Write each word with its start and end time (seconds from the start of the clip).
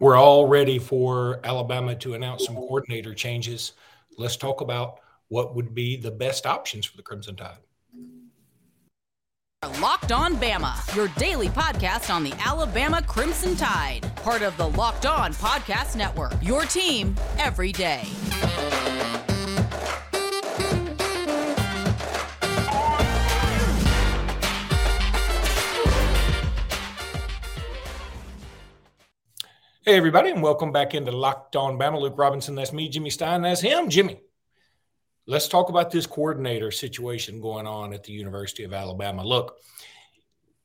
We're 0.00 0.16
all 0.16 0.46
ready 0.46 0.78
for 0.78 1.40
Alabama 1.44 1.94
to 1.96 2.14
announce 2.14 2.46
some 2.46 2.54
coordinator 2.54 3.14
changes. 3.14 3.72
Let's 4.18 4.36
talk 4.36 4.60
about 4.60 5.00
what 5.28 5.54
would 5.54 5.74
be 5.74 5.96
the 5.96 6.10
best 6.10 6.46
options 6.46 6.86
for 6.86 6.96
the 6.96 7.02
Crimson 7.02 7.36
Tide. 7.36 7.58
Locked 9.80 10.12
On 10.12 10.36
Bama, 10.36 10.94
your 10.94 11.08
daily 11.16 11.48
podcast 11.48 12.14
on 12.14 12.22
the 12.22 12.34
Alabama 12.44 13.02
Crimson 13.02 13.56
Tide, 13.56 14.10
part 14.16 14.42
of 14.42 14.56
the 14.58 14.68
Locked 14.68 15.06
On 15.06 15.32
Podcast 15.32 15.96
Network. 15.96 16.32
Your 16.42 16.62
team 16.62 17.14
every 17.38 17.72
day. 17.72 18.02
Hey, 29.86 29.96
everybody, 29.96 30.30
and 30.30 30.42
welcome 30.42 30.72
back 30.72 30.94
into 30.94 31.12
Locked 31.12 31.56
On 31.56 31.78
Bama. 31.78 32.00
Luke 32.00 32.16
Robinson, 32.16 32.54
that's 32.54 32.72
me. 32.72 32.88
Jimmy 32.88 33.10
Stein, 33.10 33.42
that's 33.42 33.60
him, 33.60 33.90
Jimmy. 33.90 34.18
Let's 35.26 35.46
talk 35.46 35.68
about 35.68 35.90
this 35.90 36.06
coordinator 36.06 36.70
situation 36.70 37.38
going 37.38 37.66
on 37.66 37.92
at 37.92 38.02
the 38.02 38.14
University 38.14 38.64
of 38.64 38.72
Alabama. 38.72 39.22
Look, 39.22 39.58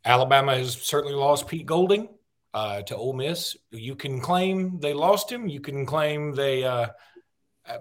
Alabama 0.06 0.56
has 0.56 0.74
certainly 0.74 1.16
lost 1.16 1.50
Pete 1.50 1.66
Golding 1.66 2.08
uh, 2.54 2.82
to 2.84 2.96
Ole 2.96 3.12
Miss. 3.12 3.58
You 3.72 3.94
can 3.94 4.22
claim 4.22 4.80
they 4.80 4.94
lost 4.94 5.30
him. 5.30 5.50
You 5.50 5.60
can 5.60 5.86
claim 5.86 6.34
they 6.34 6.64
uh, 6.64 6.88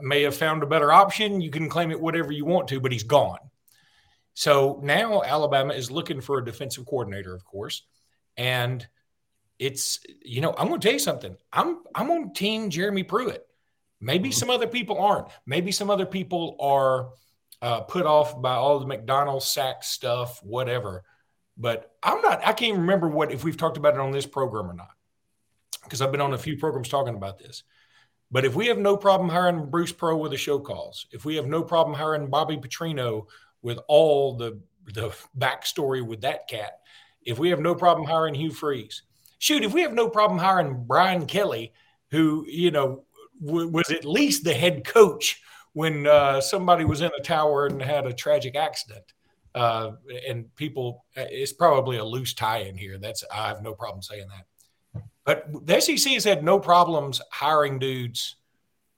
may 0.00 0.22
have 0.22 0.34
found 0.34 0.64
a 0.64 0.66
better 0.66 0.90
option. 0.90 1.40
You 1.40 1.50
can 1.50 1.68
claim 1.68 1.92
it 1.92 2.00
whatever 2.00 2.32
you 2.32 2.46
want 2.46 2.66
to, 2.70 2.80
but 2.80 2.90
he's 2.90 3.04
gone. 3.04 3.38
So 4.34 4.80
now 4.82 5.22
Alabama 5.22 5.72
is 5.72 5.88
looking 5.88 6.20
for 6.20 6.38
a 6.38 6.44
defensive 6.44 6.84
coordinator, 6.84 7.32
of 7.32 7.44
course, 7.44 7.84
and– 8.36 8.84
it's 9.58 10.00
you 10.24 10.40
know 10.40 10.54
i'm 10.56 10.68
going 10.68 10.80
to 10.80 10.86
tell 10.86 10.92
you 10.92 10.98
something. 10.98 11.36
I'm 11.52 11.80
i'm 11.94 12.10
on 12.10 12.32
team 12.32 12.70
jeremy 12.70 13.02
pruitt. 13.02 13.44
Maybe 14.00 14.28
mm-hmm. 14.28 14.34
some 14.34 14.50
other 14.50 14.68
people 14.68 14.98
aren't. 14.98 15.28
Maybe 15.44 15.72
some 15.72 15.90
other 15.90 16.06
people 16.06 16.56
are 16.60 17.10
uh, 17.60 17.80
put 17.80 18.06
off 18.06 18.40
by 18.40 18.54
all 18.54 18.78
the 18.78 18.86
mcdonald's 18.86 19.46
sack 19.46 19.82
stuff 19.82 20.42
whatever. 20.42 21.04
But 21.56 21.92
i'm 22.02 22.22
not 22.22 22.46
i 22.46 22.52
can't 22.52 22.78
remember 22.78 23.08
what 23.08 23.32
if 23.32 23.44
we've 23.44 23.56
talked 23.56 23.76
about 23.76 23.94
it 23.94 24.00
on 24.00 24.12
this 24.12 24.26
program 24.26 24.70
or 24.70 24.74
not 24.74 24.90
because 25.82 26.00
i've 26.00 26.12
been 26.12 26.20
on 26.20 26.34
a 26.34 26.38
few 26.38 26.56
programs 26.56 26.88
talking 26.88 27.14
about 27.14 27.38
this. 27.38 27.64
But 28.30 28.44
if 28.44 28.54
we 28.54 28.66
have 28.66 28.78
no 28.78 28.96
problem 28.96 29.30
hiring 29.30 29.70
bruce 29.70 29.92
Pearl 29.92 30.20
with 30.20 30.30
the 30.30 30.36
show 30.36 30.60
cause 30.60 31.06
if 31.10 31.24
we 31.24 31.34
have 31.36 31.46
no 31.46 31.62
problem 31.62 31.96
hiring 31.96 32.28
bobby 32.28 32.58
petrino 32.58 33.26
with 33.62 33.80
all 33.88 34.36
the 34.36 34.60
the 34.86 35.10
backstory 35.36 36.06
with 36.06 36.20
that 36.20 36.46
cat 36.48 36.78
if 37.22 37.38
we 37.38 37.50
have 37.50 37.60
no 37.60 37.74
problem 37.74 38.06
hiring 38.06 38.34
hugh 38.34 38.52
freeze 38.52 39.02
shoot, 39.38 39.64
if 39.64 39.72
we 39.72 39.82
have 39.82 39.92
no 39.92 40.08
problem 40.08 40.38
hiring 40.38 40.84
Brian 40.86 41.26
Kelly, 41.26 41.72
who, 42.10 42.44
you 42.48 42.70
know, 42.70 43.04
w- 43.44 43.68
was 43.68 43.90
at 43.90 44.04
least 44.04 44.44
the 44.44 44.54
head 44.54 44.84
coach 44.84 45.40
when 45.72 46.06
uh, 46.06 46.40
somebody 46.40 46.84
was 46.84 47.00
in 47.00 47.10
a 47.18 47.22
tower 47.22 47.66
and 47.66 47.80
had 47.80 48.06
a 48.06 48.12
tragic 48.12 48.56
accident. 48.56 49.04
Uh, 49.54 49.92
and 50.26 50.54
people, 50.56 51.04
uh, 51.16 51.24
it's 51.30 51.52
probably 51.52 51.96
a 51.96 52.04
loose 52.04 52.34
tie 52.34 52.58
in 52.58 52.76
here. 52.76 52.98
That's, 52.98 53.24
I 53.32 53.48
have 53.48 53.62
no 53.62 53.74
problem 53.74 54.02
saying 54.02 54.26
that. 54.28 55.02
But 55.24 55.66
the 55.66 55.80
SEC 55.80 56.12
has 56.14 56.24
had 56.24 56.42
no 56.42 56.58
problems 56.58 57.20
hiring 57.30 57.78
dudes 57.78 58.36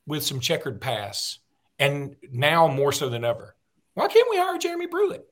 with 0.07 0.25
some 0.25 0.41
checkered 0.41 0.81
past, 0.81 1.41
and 1.79 2.17
now 2.31 2.69
more 2.69 2.93
so 2.93 3.09
than 3.09 3.25
ever. 3.25 3.57
Why 3.95 4.07
can't 4.09 4.31
we 4.31 4.37
hire 4.37 4.59
Jeremy 4.59 4.87
Pruitt? 4.87 5.30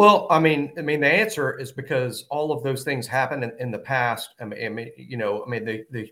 Well, 0.00 0.26
I 0.30 0.38
mean, 0.38 0.72
I 0.78 0.80
mean, 0.80 1.00
the 1.00 1.12
answer 1.12 1.58
is 1.58 1.72
because 1.72 2.24
all 2.30 2.52
of 2.52 2.62
those 2.62 2.84
things 2.84 3.06
happened 3.06 3.44
in, 3.44 3.52
in 3.60 3.70
the 3.70 3.80
past. 3.80 4.30
I 4.40 4.46
mean, 4.46 4.64
I 4.64 4.68
mean, 4.70 4.90
you 4.96 5.18
know, 5.18 5.44
I 5.44 5.50
mean, 5.50 5.66
the 5.66 5.84
the 5.90 6.10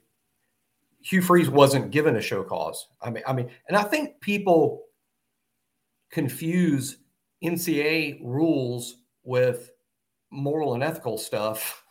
Hugh 1.00 1.22
Freeze 1.22 1.48
wasn't 1.48 1.90
given 1.90 2.16
a 2.16 2.20
show 2.20 2.44
cause. 2.44 2.86
I 3.00 3.08
mean, 3.08 3.22
I 3.26 3.32
mean, 3.32 3.48
and 3.66 3.78
I 3.78 3.84
think 3.84 4.20
people 4.20 4.82
confuse 6.12 6.98
NCAA 7.42 8.20
rules 8.22 8.96
with 9.24 9.70
moral 10.30 10.74
and 10.74 10.82
ethical 10.82 11.16
stuff 11.16 11.82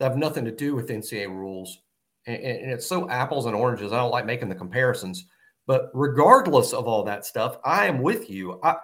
that 0.00 0.08
have 0.08 0.18
nothing 0.18 0.44
to 0.46 0.50
do 0.50 0.74
with 0.74 0.88
NCAA 0.88 1.28
rules. 1.28 1.78
And, 2.26 2.36
and 2.42 2.72
it's 2.72 2.88
so 2.88 3.08
apples 3.10 3.46
and 3.46 3.54
oranges. 3.54 3.92
I 3.92 3.98
don't 3.98 4.10
like 4.10 4.26
making 4.26 4.48
the 4.48 4.56
comparisons. 4.56 5.24
But 5.68 5.92
regardless 5.94 6.72
of 6.72 6.88
all 6.88 7.04
that 7.04 7.24
stuff, 7.24 7.58
I 7.64 7.86
am 7.86 8.02
with 8.02 8.28
you. 8.28 8.58
I 8.64 8.74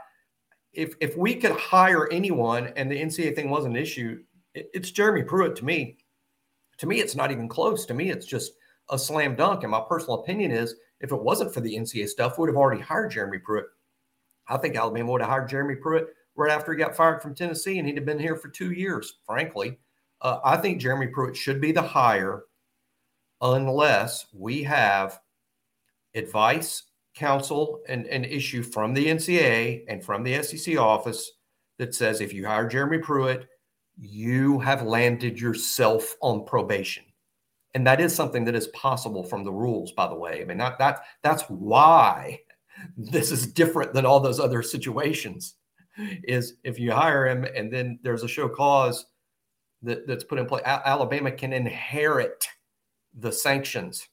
if 0.73 0.95
if 1.01 1.17
we 1.17 1.35
could 1.35 1.53
hire 1.53 2.09
anyone 2.11 2.73
and 2.77 2.91
the 2.91 3.01
NCAA 3.01 3.35
thing 3.35 3.51
wasn't 3.51 3.77
an 3.77 3.83
issue, 3.83 4.23
it, 4.55 4.71
it's 4.73 4.91
Jeremy 4.91 5.23
Pruitt 5.23 5.57
to 5.57 5.65
me. 5.65 5.99
To 6.79 6.87
me, 6.87 7.01
it's 7.01 7.17
not 7.17 7.31
even 7.31 7.49
close. 7.49 7.85
To 7.87 7.95
me, 7.95 8.11
it's 8.11 8.27
just 8.27 8.53
a 8.91 8.99
slam 8.99 9.37
dunk. 9.37 9.63
And 9.63 9.71
my 9.71 9.83
personal 9.89 10.21
opinion 10.21 10.51
is, 10.51 10.75
if 11.01 11.13
it 11.13 11.23
wasn't 11.23 11.53
for 11.53 11.61
the 11.61 11.75
NCAA 11.75 12.09
stuff, 12.09 12.39
we 12.39 12.43
would 12.43 12.51
have 12.51 12.57
already 12.57 12.81
hired 12.81 13.11
Jeremy 13.11 13.39
Pruitt. 13.39 13.67
I 14.49 14.57
think 14.57 14.77
Alabama 14.77 15.13
would 15.13 15.21
have 15.21 15.31
hired 15.31 15.49
Jeremy 15.49 15.77
Pruitt 15.77 16.09
right 16.37 16.51
after 16.51 16.73
he 16.73 16.79
got 16.79 16.97
fired 16.97 17.23
from 17.23 17.35
Tennessee, 17.35 17.79
and 17.79 17.87
he'd 17.87 17.97
have 17.97 18.07
been 18.07 18.19
here 18.19 18.37
for 18.37 18.49
two 18.49 18.73
years. 18.73 19.19
Frankly, 19.27 19.79
uh, 20.23 20.39
I 20.45 20.57
think 20.57 20.81
Jeremy 20.81 21.09
Pruitt 21.09 21.37
should 21.37 21.61
be 21.61 21.73
the 21.73 21.83
hire 21.83 22.45
unless 23.41 24.27
we 24.33 24.63
have 24.63 25.21
advice 26.15 26.85
counsel 27.15 27.81
and 27.89 28.07
an 28.07 28.25
issue 28.25 28.63
from 28.63 28.95
the 28.95 29.07
NCAA 29.07 29.85
and 29.89 30.05
from 30.05 30.23
the 30.23 30.43
SEC 30.43 30.77
office 30.79 31.31
that 31.79 31.95
says 31.95 32.21
if 32.21 32.33
you 32.33 32.47
hire 32.47 32.69
Jeremy 32.69 32.99
Pruitt, 32.99 33.49
you 33.99 34.59
have 34.61 34.83
landed 34.83 35.41
yourself 35.41 36.17
on 36.23 36.45
probation. 36.45 37.05
And 37.75 37.87
that 37.87 38.01
is 38.01 38.15
something 38.15 38.45
that 38.45 38.55
is 38.55 38.69
possible 38.69 39.23
from 39.23 39.45
the 39.45 39.53
rules, 39.53 39.93
by 39.93 40.09
the 40.09 40.17
way. 40.17 40.41
I 40.41 40.45
mean, 40.45 40.59
not 40.59 40.79
that 40.79 41.03
that's 41.23 41.43
why 41.45 42.41
this 42.97 43.31
is 43.31 43.47
different 43.53 43.95
than 43.95 44.07
all 44.07 44.21
those 44.21 44.41
other 44.41 44.63
situations. 44.63 45.55
Is 46.25 46.55
if 46.65 46.79
you 46.79 46.93
hire 46.93 47.27
him 47.27 47.45
and 47.45 47.73
then 47.73 47.99
there's 48.03 48.23
a 48.23 48.29
show 48.29 48.49
cause 48.49 49.07
that, 49.83 50.07
that's 50.07 50.25
put 50.25 50.39
in 50.39 50.47
place, 50.47 50.63
Alabama 50.65 51.31
can 51.31 51.53
inherit 51.53 52.47
the 53.15 53.33
sanctions. 53.33 54.09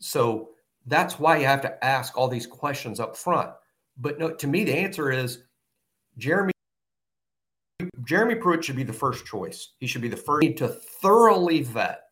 So 0.00 0.50
that's 0.86 1.18
why 1.18 1.38
you 1.38 1.46
have 1.46 1.62
to 1.62 1.84
ask 1.84 2.16
all 2.16 2.28
these 2.28 2.46
questions 2.46 3.00
up 3.00 3.16
front. 3.16 3.50
But 3.98 4.18
no, 4.18 4.30
to 4.30 4.46
me, 4.46 4.64
the 4.64 4.74
answer 4.74 5.10
is 5.10 5.44
Jeremy. 6.18 6.52
Jeremy 8.04 8.36
Pruitt 8.36 8.64
should 8.64 8.76
be 8.76 8.82
the 8.84 8.92
first 8.92 9.26
choice. 9.26 9.70
He 9.78 9.86
should 9.86 10.02
be 10.02 10.08
the 10.08 10.16
first 10.16 10.56
to 10.58 10.68
thoroughly 10.68 11.62
vet 11.62 12.02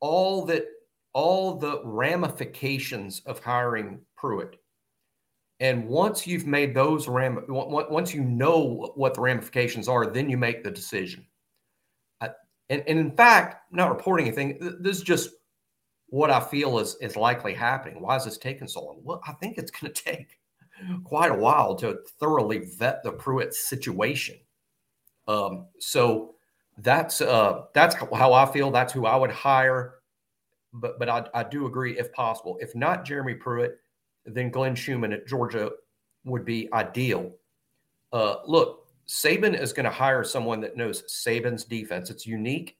all 0.00 0.44
that 0.46 0.64
all 1.12 1.56
the 1.56 1.80
ramifications 1.82 3.22
of 3.24 3.38
hiring 3.38 4.00
Pruitt. 4.16 4.56
And 5.60 5.88
once 5.88 6.26
you've 6.26 6.46
made 6.46 6.74
those 6.74 7.08
ram, 7.08 7.42
once 7.48 8.12
you 8.12 8.22
know 8.22 8.92
what 8.94 9.14
the 9.14 9.22
ramifications 9.22 9.88
are, 9.88 10.06
then 10.06 10.28
you 10.28 10.36
make 10.36 10.62
the 10.62 10.70
decision. 10.70 11.26
and, 12.20 12.34
and 12.68 12.82
in 12.86 13.10
fact, 13.12 13.72
not 13.72 13.88
reporting 13.88 14.26
anything. 14.26 14.58
This 14.80 14.98
is 14.98 15.02
just 15.02 15.30
what 16.08 16.30
I 16.30 16.40
feel 16.40 16.78
is 16.78 16.96
is 17.00 17.16
likely 17.16 17.54
happening. 17.54 18.00
Why 18.00 18.16
is 18.16 18.24
this 18.24 18.38
taking 18.38 18.68
so 18.68 18.84
long? 18.84 19.00
Well, 19.02 19.20
I 19.26 19.32
think 19.32 19.58
it's 19.58 19.70
going 19.70 19.92
to 19.92 20.02
take 20.02 20.38
quite 21.04 21.30
a 21.30 21.34
while 21.34 21.74
to 21.76 21.98
thoroughly 22.20 22.70
vet 22.78 23.02
the 23.02 23.12
Pruitt 23.12 23.54
situation. 23.54 24.36
Um, 25.28 25.66
so 25.78 26.34
that's 26.78 27.20
uh, 27.20 27.64
that's 27.74 27.94
how 27.94 28.32
I 28.32 28.46
feel. 28.46 28.70
That's 28.70 28.92
who 28.92 29.06
I 29.06 29.16
would 29.16 29.30
hire. 29.30 29.94
But 30.72 30.98
but 30.98 31.08
I, 31.08 31.26
I 31.34 31.42
do 31.42 31.66
agree, 31.66 31.98
if 31.98 32.12
possible, 32.12 32.58
if 32.60 32.74
not 32.74 33.04
Jeremy 33.04 33.34
Pruitt, 33.34 33.78
then 34.24 34.50
Glenn 34.50 34.74
Schumann 34.74 35.12
at 35.12 35.26
Georgia 35.26 35.70
would 36.24 36.44
be 36.44 36.68
ideal. 36.72 37.32
Uh, 38.12 38.36
look, 38.46 38.86
Saban 39.08 39.58
is 39.58 39.72
going 39.72 39.84
to 39.84 39.90
hire 39.90 40.24
someone 40.24 40.60
that 40.60 40.76
knows 40.76 41.02
Saban's 41.02 41.64
defense. 41.64 42.10
It's 42.10 42.26
unique. 42.26 42.76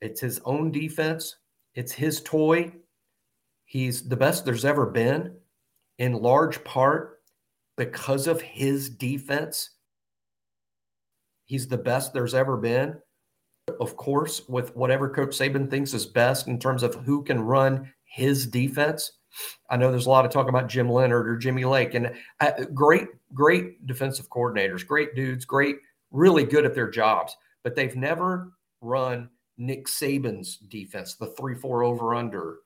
It's 0.00 0.20
his 0.20 0.40
own 0.44 0.70
defense. 0.70 1.36
It's 1.74 1.92
his 1.92 2.20
toy. 2.22 2.72
He's 3.64 4.08
the 4.08 4.16
best 4.16 4.44
there's 4.44 4.64
ever 4.64 4.86
been, 4.86 5.34
in 5.98 6.12
large 6.12 6.62
part 6.64 7.20
because 7.76 8.26
of 8.26 8.40
his 8.40 8.88
defense. 8.88 9.70
He's 11.44 11.68
the 11.68 11.78
best 11.78 12.12
there's 12.12 12.34
ever 12.34 12.56
been. 12.56 12.96
Of 13.80 13.96
course, 13.96 14.42
with 14.48 14.76
whatever 14.76 15.08
Coach 15.08 15.30
Saban 15.30 15.70
thinks 15.70 15.94
is 15.94 16.06
best 16.06 16.48
in 16.48 16.58
terms 16.58 16.82
of 16.82 16.94
who 16.94 17.22
can 17.24 17.40
run 17.40 17.92
his 18.04 18.46
defense. 18.46 19.12
I 19.68 19.76
know 19.76 19.90
there's 19.90 20.06
a 20.06 20.10
lot 20.10 20.24
of 20.24 20.30
talk 20.30 20.48
about 20.48 20.68
Jim 20.68 20.88
Leonhard 20.88 21.28
or 21.28 21.36
Jimmy 21.36 21.64
Lake, 21.64 21.94
and 21.94 22.12
uh, 22.40 22.52
great, 22.72 23.08
great 23.32 23.84
defensive 23.86 24.28
coordinators, 24.30 24.86
great 24.86 25.14
dudes, 25.14 25.44
great, 25.44 25.76
really 26.12 26.44
good 26.44 26.64
at 26.64 26.74
their 26.74 26.88
jobs, 26.88 27.36
but 27.64 27.74
they've 27.74 27.96
never 27.96 28.52
run 28.80 29.28
Nick 29.56 29.86
Saban's 29.86 30.56
defense, 30.56 31.14
the 31.14 31.26
3 31.26 31.54
4 31.54 31.84
over 31.84 32.14
under, 32.14 32.58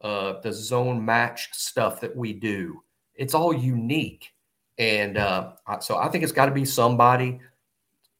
uh, 0.00 0.40
the 0.40 0.52
zone 0.52 1.04
match 1.04 1.48
stuff 1.52 2.00
that 2.00 2.16
we 2.16 2.32
do. 2.32 2.82
It's 3.14 3.34
all 3.34 3.52
unique. 3.52 4.32
And 4.78 5.18
uh, 5.18 5.52
so 5.80 5.96
I 5.96 6.08
think 6.08 6.22
it's 6.22 6.32
got 6.32 6.46
to 6.46 6.52
be 6.52 6.64
somebody 6.64 7.40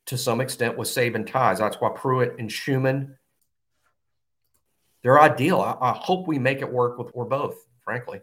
to 0.07 0.19
some 0.19 0.41
extent 0.41 0.77
with 0.77 0.89
Saban 0.89 1.31
ties. 1.31 1.61
That's 1.61 1.77
why 1.77 1.91
Pruitt 1.95 2.37
and 2.39 2.51
Schumann 2.51 3.17
they're 5.03 5.21
ideal. 5.21 5.61
I, 5.61 5.77
I 5.81 5.93
hope 5.93 6.27
we 6.27 6.39
make 6.39 6.61
it 6.61 6.73
work 6.73 6.99
with 6.99 7.11
or 7.15 7.25
both, 7.25 7.57
frankly. 7.85 8.21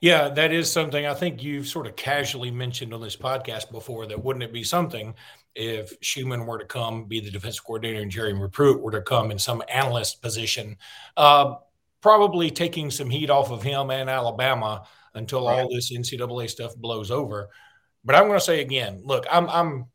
Yeah, 0.00 0.28
that 0.28 0.52
is 0.52 0.70
something 0.70 1.06
I 1.06 1.14
think 1.14 1.42
you've 1.42 1.68
sort 1.68 1.86
of 1.86 1.96
casually 1.96 2.50
mentioned 2.50 2.92
on 2.92 3.00
this 3.00 3.16
podcast 3.16 3.70
before. 3.70 4.06
That 4.06 4.22
wouldn't 4.22 4.42
it 4.42 4.52
be 4.52 4.64
something 4.64 5.14
if 5.54 5.92
Schumann 6.00 6.46
were 6.46 6.58
to 6.58 6.64
come 6.64 7.04
be 7.04 7.20
the 7.20 7.30
defensive 7.30 7.64
coordinator 7.64 8.00
and 8.00 8.10
Jeremy 8.10 8.48
Pruitt 8.48 8.80
were 8.80 8.92
to 8.92 9.02
come 9.02 9.30
in 9.30 9.38
some 9.38 9.62
analyst 9.68 10.22
position, 10.22 10.76
uh, 11.16 11.56
probably 12.00 12.50
taking 12.50 12.90
some 12.90 13.10
heat 13.10 13.30
off 13.30 13.50
of 13.50 13.62
him 13.62 13.90
and 13.90 14.08
Alabama 14.08 14.86
until 15.14 15.48
all 15.48 15.68
this 15.68 15.92
NCAA 15.92 16.48
stuff 16.48 16.76
blows 16.76 17.10
over. 17.10 17.50
But 18.04 18.14
I'm 18.14 18.26
going 18.26 18.38
to 18.38 18.44
say 18.44 18.60
again, 18.60 19.02
look, 19.04 19.26
I'm 19.30 19.48
I'm 19.50 19.86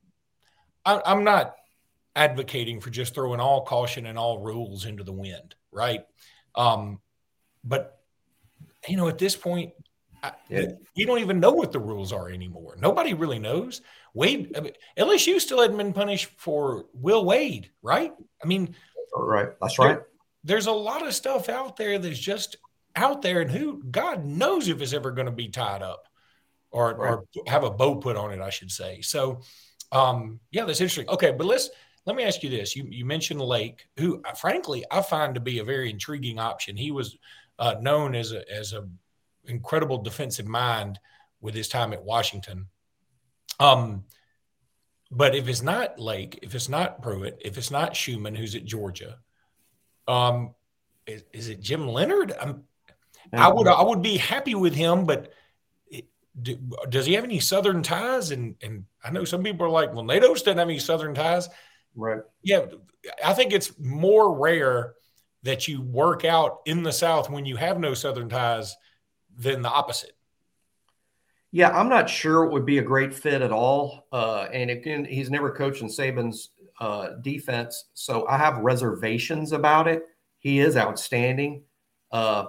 I'm 0.86 1.24
not 1.24 1.56
advocating 2.16 2.80
for 2.80 2.90
just 2.90 3.16
throwing 3.16 3.40
all 3.40 3.66
caution 3.66 4.06
and 4.06 4.18
all 4.18 4.40
rules 4.40 4.86
into 4.86 5.04
the 5.04 5.14
wind, 5.14 5.56
right? 5.72 6.06
Um, 6.54 7.00
but 7.64 8.00
you 8.88 8.98
know, 8.98 9.08
at 9.08 9.18
this 9.18 9.36
point, 9.36 9.74
yeah. 10.50 10.68
you 10.94 11.06
don't 11.06 11.20
even 11.20 11.40
know 11.40 11.52
what 11.52 11.72
the 11.72 11.80
rules 11.80 12.12
are 12.12 12.30
anymore. 12.30 12.76
Nobody 12.80 13.14
really 13.14 13.40
knows. 13.40 13.82
Wade, 14.14 14.54
I 14.56 14.62
mean, 14.62 14.74
LSU 14.98 15.40
still 15.40 15.62
hadn't 15.62 15.78
been 15.78 15.94
punished 15.94 16.30
for 16.38 16.86
Will 16.94 17.26
Wade, 17.26 17.72
right? 17.82 18.14
I 18.44 18.48
mean, 18.48 18.76
right. 19.16 19.50
That's 19.62 19.78
right. 19.80 19.96
There, 19.96 20.08
there's 20.44 20.68
a 20.68 20.72
lot 20.72 21.06
of 21.06 21.14
stuff 21.14 21.50
out 21.50 21.76
there 21.76 22.00
that's 22.00 22.20
just 22.20 22.58
out 22.96 23.22
there, 23.22 23.42
and 23.42 23.52
who 23.52 23.84
God 23.84 24.26
knows 24.26 24.68
if 24.68 24.82
it's 24.82 24.94
ever 24.94 25.12
going 25.12 25.26
to 25.26 25.32
be 25.32 25.50
tied 25.50 25.82
up 25.82 26.08
or, 26.72 26.96
right. 26.96 27.14
or 27.14 27.26
have 27.48 27.64
a 27.64 27.72
bow 27.72 27.96
put 27.96 28.16
on 28.16 28.32
it, 28.32 28.40
I 28.40 28.50
should 28.50 28.72
say. 28.72 29.02
So, 29.02 29.42
um, 29.92 30.40
yeah, 30.52 30.66
that's 30.66 30.82
interesting. 30.82 31.10
Okay, 31.10 31.32
but 31.32 31.46
let's 31.46 31.70
let 32.06 32.16
me 32.16 32.24
ask 32.24 32.44
you 32.44 32.50
this: 32.50 32.76
you 32.76 32.86
you 32.90 33.06
mentioned 33.06 33.42
Lake, 33.42 33.88
who 33.98 34.22
frankly 34.38 34.86
I 34.92 35.02
find 35.02 35.34
to 35.36 35.42
be 35.42 35.60
a 35.60 35.64
very 35.64 35.90
intriguing 35.90 36.40
option. 36.40 36.78
He 36.78 36.92
was 36.92 37.18
uh, 37.60 37.76
known 37.82 38.16
as 38.16 38.32
a 38.32 38.50
as 38.52 38.74
a 38.74 38.88
incredible 39.48 40.00
defensive 40.00 40.48
mind 40.48 41.00
with 41.42 41.54
his 41.54 41.68
time 41.68 41.94
at 41.94 42.04
Washington. 42.04 42.68
Um, 43.60 44.04
but 45.12 45.36
if 45.36 45.48
it's 45.48 45.62
not 45.62 46.00
Lake, 46.00 46.40
if 46.42 46.56
it's 46.56 46.70
not 46.70 47.02
Pruitt, 47.02 47.42
if 47.44 47.58
it's 47.58 47.72
not 47.72 47.96
Schumann, 47.96 48.36
who's 48.36 48.56
at 48.56 48.66
Georgia, 48.66 49.20
um, 50.08 50.56
is, 51.08 51.24
is 51.32 51.50
it 51.50 51.62
Jim 51.62 51.88
Leonhard? 51.88 52.34
I'm, 52.40 52.64
I 53.34 53.52
would 53.52 53.68
I 53.68 53.82
would 53.82 54.02
be 54.02 54.18
happy 54.18 54.56
with 54.56 54.76
him, 54.76 55.06
but 55.06 55.32
it, 55.88 56.06
do, 56.42 56.58
does 56.90 57.06
he 57.06 57.14
have 57.14 57.24
any 57.24 57.40
Southern 57.40 57.82
ties? 57.82 58.32
And 58.32 58.56
and 58.62 58.86
I 59.04 59.12
know 59.12 59.26
some 59.26 59.44
people 59.44 59.66
are 59.66 59.70
like, 59.70 59.94
well, 59.94 60.04
Natos 60.04 60.44
doesn't 60.44 60.58
have 60.58 60.70
any 60.70 60.80
Southern 60.80 61.14
ties. 61.14 61.50
Right. 61.96 62.22
Yeah, 62.44 62.66
I 63.24 63.34
think 63.34 63.54
it's 63.54 63.78
more 63.80 64.38
rare 64.38 64.94
that 65.44 65.68
you 65.68 65.82
work 65.82 66.26
out 66.26 66.60
in 66.66 66.84
the 66.84 66.92
South 66.92 67.30
when 67.30 67.46
you 67.46 67.56
have 67.56 67.80
no 67.80 67.94
Southern 67.94 68.30
ties 68.30 68.76
than 69.38 69.62
the 69.62 69.70
opposite. 69.70 70.14
Yeah, 71.52 71.70
I'm 71.70 71.90
not 71.90 72.10
sure 72.10 72.44
it 72.44 72.52
would 72.52 72.66
be 72.66 72.80
a 72.80 72.84
great 72.84 73.14
fit 73.14 73.42
at 73.42 73.52
all. 73.52 74.08
Uh, 74.12 74.48
and 74.52 74.70
again, 74.70 75.06
he's 75.06 75.30
never 75.30 75.52
coached 75.52 75.82
in 75.82 75.88
Saban's 75.88 76.50
uh, 76.82 77.12
defense, 77.22 77.86
so 77.94 78.28
I 78.28 78.38
have 78.38 78.58
reservations 78.58 79.54
about 79.54 79.88
it. 79.88 80.04
He 80.38 80.60
is 80.60 80.76
outstanding. 80.76 81.64
Uh, 82.12 82.48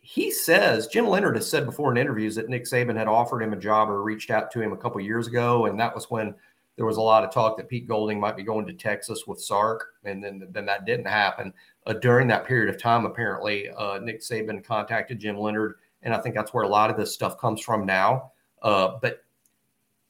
he 0.00 0.30
says 0.30 0.86
Jim 0.86 1.06
Leonhard 1.06 1.36
has 1.36 1.50
said 1.50 1.66
before 1.66 1.90
in 1.90 1.98
interviews 1.98 2.36
that 2.36 2.48
Nick 2.48 2.64
Saban 2.64 2.96
had 2.96 3.08
offered 3.08 3.42
him 3.42 3.52
a 3.52 3.56
job 3.56 3.90
or 3.90 4.02
reached 4.02 4.30
out 4.30 4.50
to 4.52 4.60
him 4.62 4.72
a 4.72 4.76
couple 4.76 5.00
years 5.00 5.26
ago, 5.26 5.66
and 5.66 5.78
that 5.78 5.94
was 5.94 6.10
when 6.10 6.34
there 6.76 6.86
was 6.86 6.98
a 6.98 7.02
lot 7.02 7.24
of 7.24 7.32
talk 7.32 7.56
that 7.56 7.68
Pete 7.68 7.88
Golding 7.88 8.20
might 8.20 8.36
be 8.36 8.42
going 8.42 8.66
to 8.66 8.72
Texas 8.72 9.26
with 9.26 9.40
Sark, 9.40 9.84
and 10.04 10.22
then 10.22 10.46
then 10.50 10.66
that 10.66 10.86
didn't 10.86 11.08
happen. 11.08 11.52
Uh, 11.86 11.94
during 11.94 12.28
that 12.28 12.46
period 12.46 12.72
of 12.74 12.80
time, 12.80 13.04
apparently, 13.04 13.68
uh, 13.70 13.98
Nick 13.98 14.20
Saban 14.20 14.64
contacted 14.64 15.18
Jim 15.18 15.36
Leonhard, 15.36 15.74
and 16.06 16.14
I 16.14 16.18
think 16.18 16.36
that's 16.36 16.54
where 16.54 16.62
a 16.62 16.68
lot 16.68 16.88
of 16.88 16.96
this 16.96 17.12
stuff 17.12 17.36
comes 17.36 17.60
from 17.60 17.84
now. 17.84 18.30
Uh, 18.62 18.92
but 19.02 19.24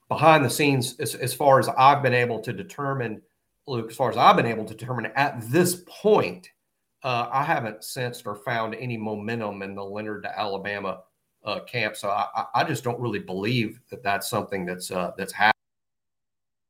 behind 0.09 0.45
the 0.45 0.51
scenes, 0.51 0.95
as, 1.01 1.15
as 1.15 1.33
far 1.33 1.59
as 1.59 1.69
I've 1.71 2.03
been 2.03 2.13
able 2.13 2.39
to 2.41 2.53
determine, 2.53 3.23
Luke, 3.67 3.91
as 3.91 3.97
far 3.97 4.11
as 4.11 4.19
I've 4.19 4.37
been 4.37 4.47
able 4.47 4.67
to 4.67 4.75
determine 4.75 5.07
at 5.17 5.41
this 5.51 5.83
point, 5.87 6.51
uh, 7.03 7.31
I 7.33 7.43
haven't 7.43 7.83
sensed 7.83 8.27
or 8.27 8.35
found 8.37 8.75
any 8.75 8.99
momentum 8.99 9.63
in 9.63 9.75
the 9.75 9.83
Leonhard 9.83 10.23
to 10.25 10.39
Alabama 10.39 11.01
uh, 11.47 11.61
camp. 11.61 11.97
So 11.97 12.11
I, 12.11 12.45
I, 12.55 12.65
just 12.65 12.85
don't 12.85 13.01
really 13.01 13.21
believe 13.21 13.81
that 13.91 14.03
that's 14.03 14.29
something 14.29 14.67
that's 14.67 14.91
uh, 14.91 15.13
that's 15.17 15.33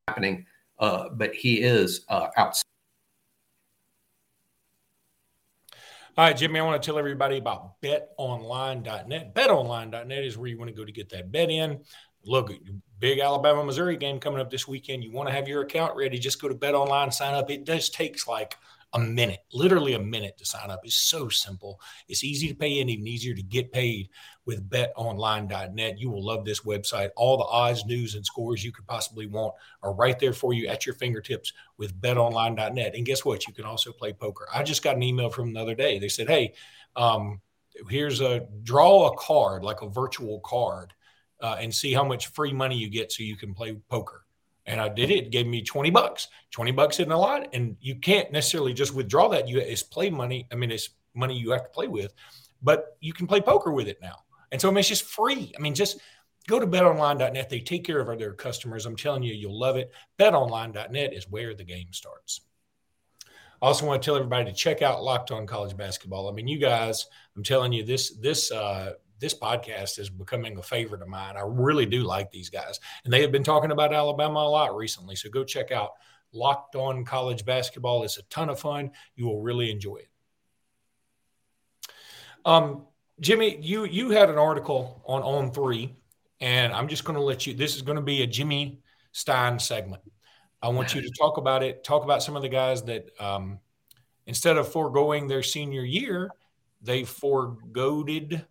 happening. 0.06 0.46
Uh, 0.78 1.08
but 1.14 1.34
he 1.34 1.62
is 1.62 2.04
uh, 2.08 2.28
outside. 2.36 2.62
All 6.18 6.24
right, 6.24 6.34
Jimmy, 6.34 6.58
I 6.58 6.62
want 6.62 6.82
to 6.82 6.86
tell 6.86 6.98
everybody 6.98 7.36
about 7.36 7.78
betonline.net. 7.82 9.34
Betonline.net 9.34 10.24
is 10.24 10.38
where 10.38 10.48
you 10.48 10.56
want 10.56 10.70
to 10.70 10.74
go 10.74 10.82
to 10.82 10.90
get 10.90 11.10
that 11.10 11.30
bet 11.30 11.50
in. 11.50 11.80
Look, 12.24 12.50
big 12.98 13.18
Alabama 13.18 13.62
Missouri 13.62 13.98
game 13.98 14.18
coming 14.18 14.40
up 14.40 14.50
this 14.50 14.66
weekend. 14.66 15.04
You 15.04 15.12
want 15.12 15.28
to 15.28 15.34
have 15.34 15.46
your 15.46 15.60
account 15.60 15.94
ready, 15.94 16.18
just 16.18 16.40
go 16.40 16.48
to 16.48 16.54
betonline, 16.54 17.12
sign 17.12 17.34
up. 17.34 17.50
It 17.50 17.66
just 17.66 17.92
takes 17.92 18.26
like 18.26 18.56
a 18.92 18.98
minute, 18.98 19.40
literally 19.52 19.94
a 19.94 19.98
minute 19.98 20.38
to 20.38 20.44
sign 20.44 20.70
up. 20.70 20.80
It's 20.84 20.94
so 20.94 21.28
simple. 21.28 21.80
It's 22.08 22.24
easy 22.24 22.48
to 22.48 22.54
pay 22.54 22.80
and 22.80 22.88
even 22.88 23.06
easier 23.06 23.34
to 23.34 23.42
get 23.42 23.72
paid 23.72 24.08
with 24.44 24.68
betonline.net. 24.70 25.98
You 25.98 26.10
will 26.10 26.24
love 26.24 26.44
this 26.44 26.60
website. 26.60 27.10
All 27.16 27.36
the 27.36 27.44
odds, 27.44 27.84
news, 27.84 28.14
and 28.14 28.24
scores 28.24 28.64
you 28.64 28.72
could 28.72 28.86
possibly 28.86 29.26
want 29.26 29.54
are 29.82 29.92
right 29.92 30.18
there 30.18 30.32
for 30.32 30.52
you 30.52 30.68
at 30.68 30.86
your 30.86 30.94
fingertips 30.94 31.52
with 31.78 32.00
betonline.net. 32.00 32.94
And 32.94 33.04
guess 33.04 33.24
what? 33.24 33.46
You 33.46 33.52
can 33.52 33.64
also 33.64 33.92
play 33.92 34.12
poker. 34.12 34.46
I 34.54 34.62
just 34.62 34.82
got 34.82 34.96
an 34.96 35.02
email 35.02 35.30
from 35.30 35.52
the 35.52 35.60
other 35.60 35.74
day. 35.74 35.98
They 35.98 36.08
said, 36.08 36.28
hey, 36.28 36.54
um, 36.94 37.40
here's 37.90 38.20
a 38.20 38.46
draw 38.62 39.08
a 39.08 39.16
card, 39.16 39.64
like 39.64 39.82
a 39.82 39.88
virtual 39.88 40.40
card, 40.40 40.94
uh, 41.40 41.56
and 41.60 41.74
see 41.74 41.92
how 41.92 42.04
much 42.04 42.28
free 42.28 42.52
money 42.52 42.76
you 42.76 42.88
get 42.88 43.12
so 43.12 43.22
you 43.22 43.36
can 43.36 43.52
play 43.52 43.76
poker 43.88 44.25
and 44.66 44.80
I 44.80 44.88
did 44.88 45.10
it. 45.10 45.26
It 45.26 45.30
gave 45.30 45.46
me 45.46 45.62
20 45.62 45.90
bucks. 45.90 46.28
20 46.50 46.72
bucks 46.72 46.98
isn't 47.00 47.12
a 47.12 47.18
lot. 47.18 47.48
And 47.52 47.76
you 47.80 47.96
can't 47.96 48.32
necessarily 48.32 48.74
just 48.74 48.94
withdraw 48.94 49.28
that. 49.28 49.48
You 49.48 49.58
it's 49.58 49.82
play 49.82 50.10
money. 50.10 50.46
I 50.52 50.56
mean, 50.56 50.70
it's 50.70 50.90
money 51.14 51.38
you 51.38 51.50
have 51.52 51.64
to 51.64 51.70
play 51.70 51.88
with, 51.88 52.12
but 52.62 52.96
you 53.00 53.12
can 53.12 53.26
play 53.26 53.40
poker 53.40 53.72
with 53.72 53.88
it 53.88 53.98
now. 54.02 54.16
And 54.52 54.60
so 54.60 54.68
I 54.68 54.72
mean, 54.72 54.78
it's 54.78 54.88
just 54.88 55.04
free. 55.04 55.52
I 55.56 55.60
mean, 55.60 55.74
just 55.74 55.98
go 56.48 56.58
to 56.58 56.66
betonline.net. 56.66 57.48
They 57.48 57.60
take 57.60 57.84
care 57.84 58.00
of 58.00 58.18
their 58.18 58.32
customers. 58.32 58.86
I'm 58.86 58.96
telling 58.96 59.22
you, 59.22 59.34
you'll 59.34 59.58
love 59.58 59.76
it. 59.76 59.92
Betonline.net 60.18 61.14
is 61.14 61.30
where 61.30 61.54
the 61.54 61.64
game 61.64 61.92
starts. 61.92 62.40
I 63.62 63.66
also 63.66 63.86
want 63.86 64.02
to 64.02 64.06
tell 64.06 64.16
everybody 64.16 64.44
to 64.44 64.52
check 64.52 64.82
out 64.82 65.02
Locked 65.02 65.30
On 65.30 65.46
College 65.46 65.76
Basketball. 65.76 66.28
I 66.28 66.32
mean, 66.32 66.46
you 66.46 66.58
guys, 66.58 67.06
I'm 67.36 67.42
telling 67.42 67.72
you, 67.72 67.84
this 67.84 68.14
this 68.16 68.52
uh, 68.52 68.92
this 69.18 69.34
podcast 69.34 69.98
is 69.98 70.10
becoming 70.10 70.58
a 70.58 70.62
favorite 70.62 71.02
of 71.02 71.08
mine. 71.08 71.36
I 71.36 71.42
really 71.44 71.86
do 71.86 72.02
like 72.02 72.30
these 72.30 72.50
guys. 72.50 72.80
And 73.04 73.12
they 73.12 73.22
have 73.22 73.32
been 73.32 73.44
talking 73.44 73.70
about 73.70 73.94
Alabama 73.94 74.40
a 74.40 74.48
lot 74.48 74.76
recently. 74.76 75.16
So 75.16 75.30
go 75.30 75.44
check 75.44 75.72
out 75.72 75.92
Locked 76.32 76.76
On 76.76 77.04
College 77.04 77.44
Basketball. 77.44 78.02
It's 78.02 78.18
a 78.18 78.22
ton 78.24 78.50
of 78.50 78.60
fun. 78.60 78.90
You 79.14 79.26
will 79.26 79.40
really 79.40 79.70
enjoy 79.70 79.96
it. 79.96 80.08
Um, 82.44 82.86
Jimmy, 83.20 83.58
you 83.60 83.84
you 83.84 84.10
had 84.10 84.30
an 84.30 84.38
article 84.38 85.02
on 85.06 85.22
On 85.22 85.50
Three, 85.50 85.96
and 86.40 86.72
I'm 86.72 86.86
just 86.86 87.04
going 87.04 87.16
to 87.16 87.24
let 87.24 87.46
you. 87.46 87.54
This 87.54 87.74
is 87.74 87.82
going 87.82 87.96
to 87.96 88.02
be 88.02 88.22
a 88.22 88.26
Jimmy 88.26 88.80
Stein 89.12 89.58
segment. 89.58 90.02
I 90.62 90.68
want 90.68 90.94
you 90.94 91.00
to 91.00 91.10
talk 91.18 91.38
about 91.38 91.62
it. 91.62 91.82
Talk 91.84 92.04
about 92.04 92.22
some 92.22 92.36
of 92.36 92.42
the 92.42 92.48
guys 92.48 92.82
that, 92.84 93.08
um, 93.20 93.58
instead 94.26 94.56
of 94.56 94.70
foregoing 94.70 95.28
their 95.28 95.42
senior 95.42 95.82
year, 95.82 96.30
they 96.82 97.04
foregoed 97.04 98.44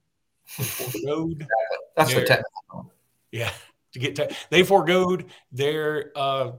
foregoed. 0.46 1.46
That's 1.96 2.12
their, 2.12 2.22
the 2.22 2.28
technical. 2.28 2.94
Yeah, 3.32 3.52
to 3.94 4.00
get 4.00 4.16
te- 4.16 4.36
they 4.50 4.64
foregoed 4.64 5.26
their 5.52 6.12
uh, 6.16 6.52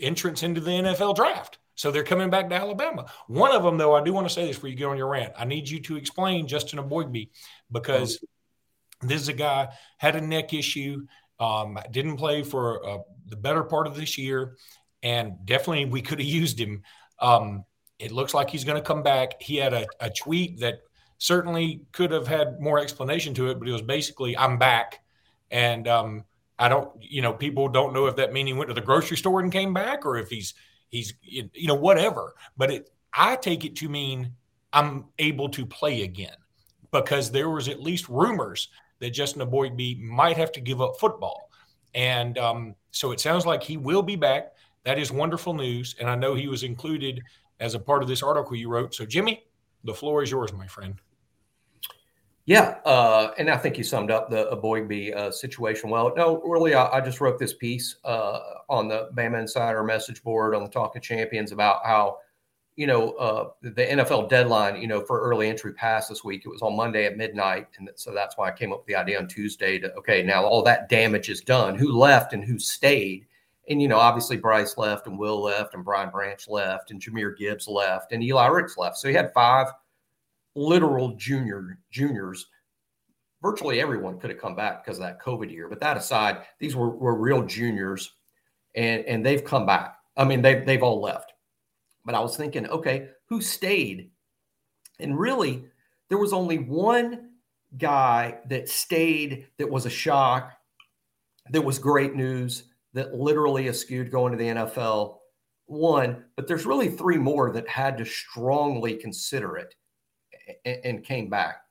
entrance 0.00 0.42
into 0.42 0.60
the 0.60 0.70
NFL 0.70 1.16
draft. 1.16 1.58
So 1.74 1.92
they're 1.92 2.02
coming 2.02 2.28
back 2.28 2.48
to 2.48 2.56
Alabama. 2.56 3.06
One 3.28 3.52
of 3.52 3.62
them, 3.62 3.78
though, 3.78 3.94
I 3.94 4.02
do 4.02 4.12
want 4.12 4.26
to 4.26 4.34
say 4.34 4.46
this 4.46 4.56
before 4.56 4.70
you 4.70 4.74
get 4.74 4.86
on 4.86 4.96
your 4.96 5.06
rant. 5.06 5.32
I 5.38 5.44
need 5.44 5.68
you 5.68 5.78
to 5.82 5.96
explain 5.96 6.48
Justin 6.48 6.80
Eboigbe 6.80 7.30
because 7.70 8.18
this 9.00 9.22
is 9.22 9.28
a 9.28 9.32
guy 9.32 9.68
had 9.96 10.16
a 10.16 10.20
neck 10.20 10.52
issue, 10.52 11.06
um, 11.38 11.78
didn't 11.92 12.16
play 12.16 12.42
for 12.42 12.84
uh, 12.84 12.98
the 13.26 13.36
better 13.36 13.62
part 13.62 13.86
of 13.86 13.94
this 13.94 14.18
year, 14.18 14.56
and 15.04 15.34
definitely 15.44 15.84
we 15.84 16.02
could 16.02 16.18
have 16.18 16.28
used 16.28 16.58
him. 16.60 16.82
Um, 17.20 17.64
it 18.00 18.10
looks 18.10 18.34
like 18.34 18.50
he's 18.50 18.64
going 18.64 18.80
to 18.80 18.86
come 18.86 19.04
back. 19.04 19.40
He 19.40 19.56
had 19.56 19.72
a, 19.72 19.86
a 20.00 20.10
tweet 20.10 20.60
that 20.60 20.80
certainly 21.18 21.82
could 21.92 22.10
have 22.10 22.26
had 22.26 22.60
more 22.60 22.78
explanation 22.78 23.34
to 23.34 23.50
it, 23.50 23.58
but 23.58 23.68
it 23.68 23.72
was 23.72 23.82
basically, 23.82 24.36
I'm 24.36 24.58
back. 24.58 25.00
And 25.50 25.86
um, 25.88 26.24
I 26.58 26.68
don't, 26.68 26.90
you 27.00 27.22
know, 27.22 27.32
people 27.32 27.68
don't 27.68 27.92
know 27.92 28.06
if 28.06 28.16
that 28.16 28.32
means 28.32 28.48
he 28.48 28.52
went 28.52 28.68
to 28.68 28.74
the 28.74 28.80
grocery 28.80 29.16
store 29.16 29.40
and 29.40 29.52
came 29.52 29.74
back 29.74 30.06
or 30.06 30.16
if 30.16 30.28
he's, 30.28 30.54
he's, 30.88 31.14
you 31.22 31.66
know, 31.66 31.74
whatever. 31.74 32.34
But 32.56 32.70
it, 32.70 32.90
I 33.12 33.36
take 33.36 33.64
it 33.64 33.76
to 33.76 33.88
mean 33.88 34.32
I'm 34.72 35.06
able 35.18 35.48
to 35.50 35.66
play 35.66 36.02
again 36.02 36.36
because 36.92 37.30
there 37.30 37.50
was 37.50 37.68
at 37.68 37.82
least 37.82 38.08
rumors 38.08 38.68
that 39.00 39.10
Justin 39.10 39.42
Eboigbe 39.42 40.00
might 40.00 40.36
have 40.36 40.52
to 40.52 40.60
give 40.60 40.80
up 40.80 40.98
football. 40.98 41.50
And 41.94 42.38
um, 42.38 42.74
so 42.90 43.12
it 43.12 43.20
sounds 43.20 43.46
like 43.46 43.62
he 43.62 43.76
will 43.76 44.02
be 44.02 44.16
back. 44.16 44.52
That 44.84 44.98
is 44.98 45.10
wonderful 45.10 45.54
news. 45.54 45.96
And 45.98 46.08
I 46.08 46.14
know 46.14 46.34
he 46.34 46.48
was 46.48 46.62
included 46.62 47.22
as 47.60 47.74
a 47.74 47.78
part 47.78 48.02
of 48.02 48.08
this 48.08 48.22
article 48.22 48.56
you 48.56 48.68
wrote. 48.68 48.94
So, 48.94 49.04
Jimmy, 49.04 49.44
the 49.84 49.94
floor 49.94 50.22
is 50.22 50.30
yours, 50.30 50.52
my 50.52 50.66
friend. 50.66 51.00
Yeah, 52.48 52.76
uh, 52.86 53.32
and 53.36 53.50
I 53.50 53.58
think 53.58 53.76
you 53.76 53.84
summed 53.84 54.10
up 54.10 54.30
the 54.30 54.46
Eboigbe 54.50 55.14
uh, 55.14 55.30
situation 55.30 55.90
well. 55.90 56.14
No, 56.16 56.40
really, 56.40 56.72
I, 56.72 56.96
I 56.96 57.00
just 57.02 57.20
wrote 57.20 57.38
this 57.38 57.52
piece 57.52 57.96
uh, 58.04 58.40
on 58.70 58.88
the 58.88 59.10
Bama 59.14 59.38
Insider 59.38 59.84
message 59.84 60.22
board 60.22 60.54
on 60.54 60.64
the 60.64 60.70
Talk 60.70 60.96
of 60.96 61.02
Champions 61.02 61.52
about 61.52 61.84
how, 61.84 62.20
you 62.74 62.86
know, 62.86 63.10
uh, 63.16 63.50
the 63.60 63.84
NFL 63.84 64.30
deadline, 64.30 64.80
you 64.80 64.88
know, 64.88 65.02
for 65.02 65.20
early 65.20 65.50
entry 65.50 65.74
pass 65.74 66.08
this 66.08 66.24
week. 66.24 66.46
It 66.46 66.48
was 66.48 66.62
on 66.62 66.74
Monday 66.74 67.04
at 67.04 67.18
midnight, 67.18 67.66
and 67.76 67.90
so 67.96 68.14
that's 68.14 68.38
why 68.38 68.48
I 68.48 68.52
came 68.52 68.72
up 68.72 68.78
with 68.78 68.86
the 68.86 68.96
idea 68.96 69.18
on 69.18 69.28
Tuesday 69.28 69.78
to 69.80 69.92
okay, 69.96 70.22
now 70.22 70.42
all 70.42 70.62
that 70.62 70.88
damage 70.88 71.28
is 71.28 71.42
done. 71.42 71.76
Who 71.76 71.92
left 71.98 72.32
and 72.32 72.42
who 72.42 72.58
stayed? 72.58 73.26
And 73.68 73.82
you 73.82 73.88
know, 73.88 73.98
obviously 73.98 74.38
Bryce 74.38 74.78
left, 74.78 75.06
and 75.06 75.18
Will 75.18 75.42
left, 75.42 75.74
and 75.74 75.84
Brian 75.84 76.08
Branch 76.08 76.48
left, 76.48 76.92
and 76.92 76.98
Jahmyr 76.98 77.36
Gibbs 77.36 77.68
left, 77.68 78.12
and 78.12 78.24
Eli 78.24 78.46
Ricks 78.46 78.78
left. 78.78 78.96
So 78.96 79.08
he 79.08 79.14
had 79.14 79.34
five 79.34 79.66
literal 80.54 81.14
junior 81.16 81.78
juniors. 81.90 82.46
Virtually 83.42 83.80
everyone 83.80 84.18
could 84.18 84.30
have 84.30 84.40
come 84.40 84.56
back 84.56 84.84
because 84.84 84.98
of 84.98 85.04
that 85.04 85.22
COVID 85.22 85.50
year. 85.50 85.68
But 85.68 85.80
that 85.80 85.96
aside, 85.96 86.42
these 86.58 86.74
were, 86.74 86.90
were 86.90 87.14
real 87.14 87.42
juniors 87.42 88.14
and, 88.74 89.04
and 89.04 89.24
they've 89.24 89.44
come 89.44 89.66
back. 89.66 89.96
I 90.16 90.24
mean, 90.24 90.42
they've, 90.42 90.64
they've 90.66 90.82
all 90.82 91.00
left. 91.00 91.32
But 92.04 92.14
I 92.14 92.20
was 92.20 92.36
thinking, 92.36 92.66
okay, 92.68 93.08
who 93.28 93.40
stayed? 93.40 94.10
And 94.98 95.18
really, 95.18 95.64
there 96.08 96.18
was 96.18 96.32
only 96.32 96.58
one 96.58 97.30
guy 97.76 98.38
that 98.48 98.68
stayed 98.68 99.48
that 99.58 99.70
was 99.70 99.86
a 99.86 99.90
shock, 99.90 100.52
that 101.50 101.62
was 101.62 101.78
great 101.78 102.14
news, 102.14 102.64
that 102.94 103.14
literally 103.14 103.68
eschewed 103.68 104.10
going 104.10 104.32
to 104.32 104.38
the 104.38 104.48
NFL. 104.48 105.18
One, 105.66 106.24
but 106.34 106.48
there's 106.48 106.64
really 106.64 106.88
three 106.88 107.18
more 107.18 107.52
that 107.52 107.68
had 107.68 107.98
to 107.98 108.04
strongly 108.04 108.96
consider 108.96 109.58
it 109.58 109.74
and, 110.64 111.04
came 111.04 111.28
back. 111.28 111.62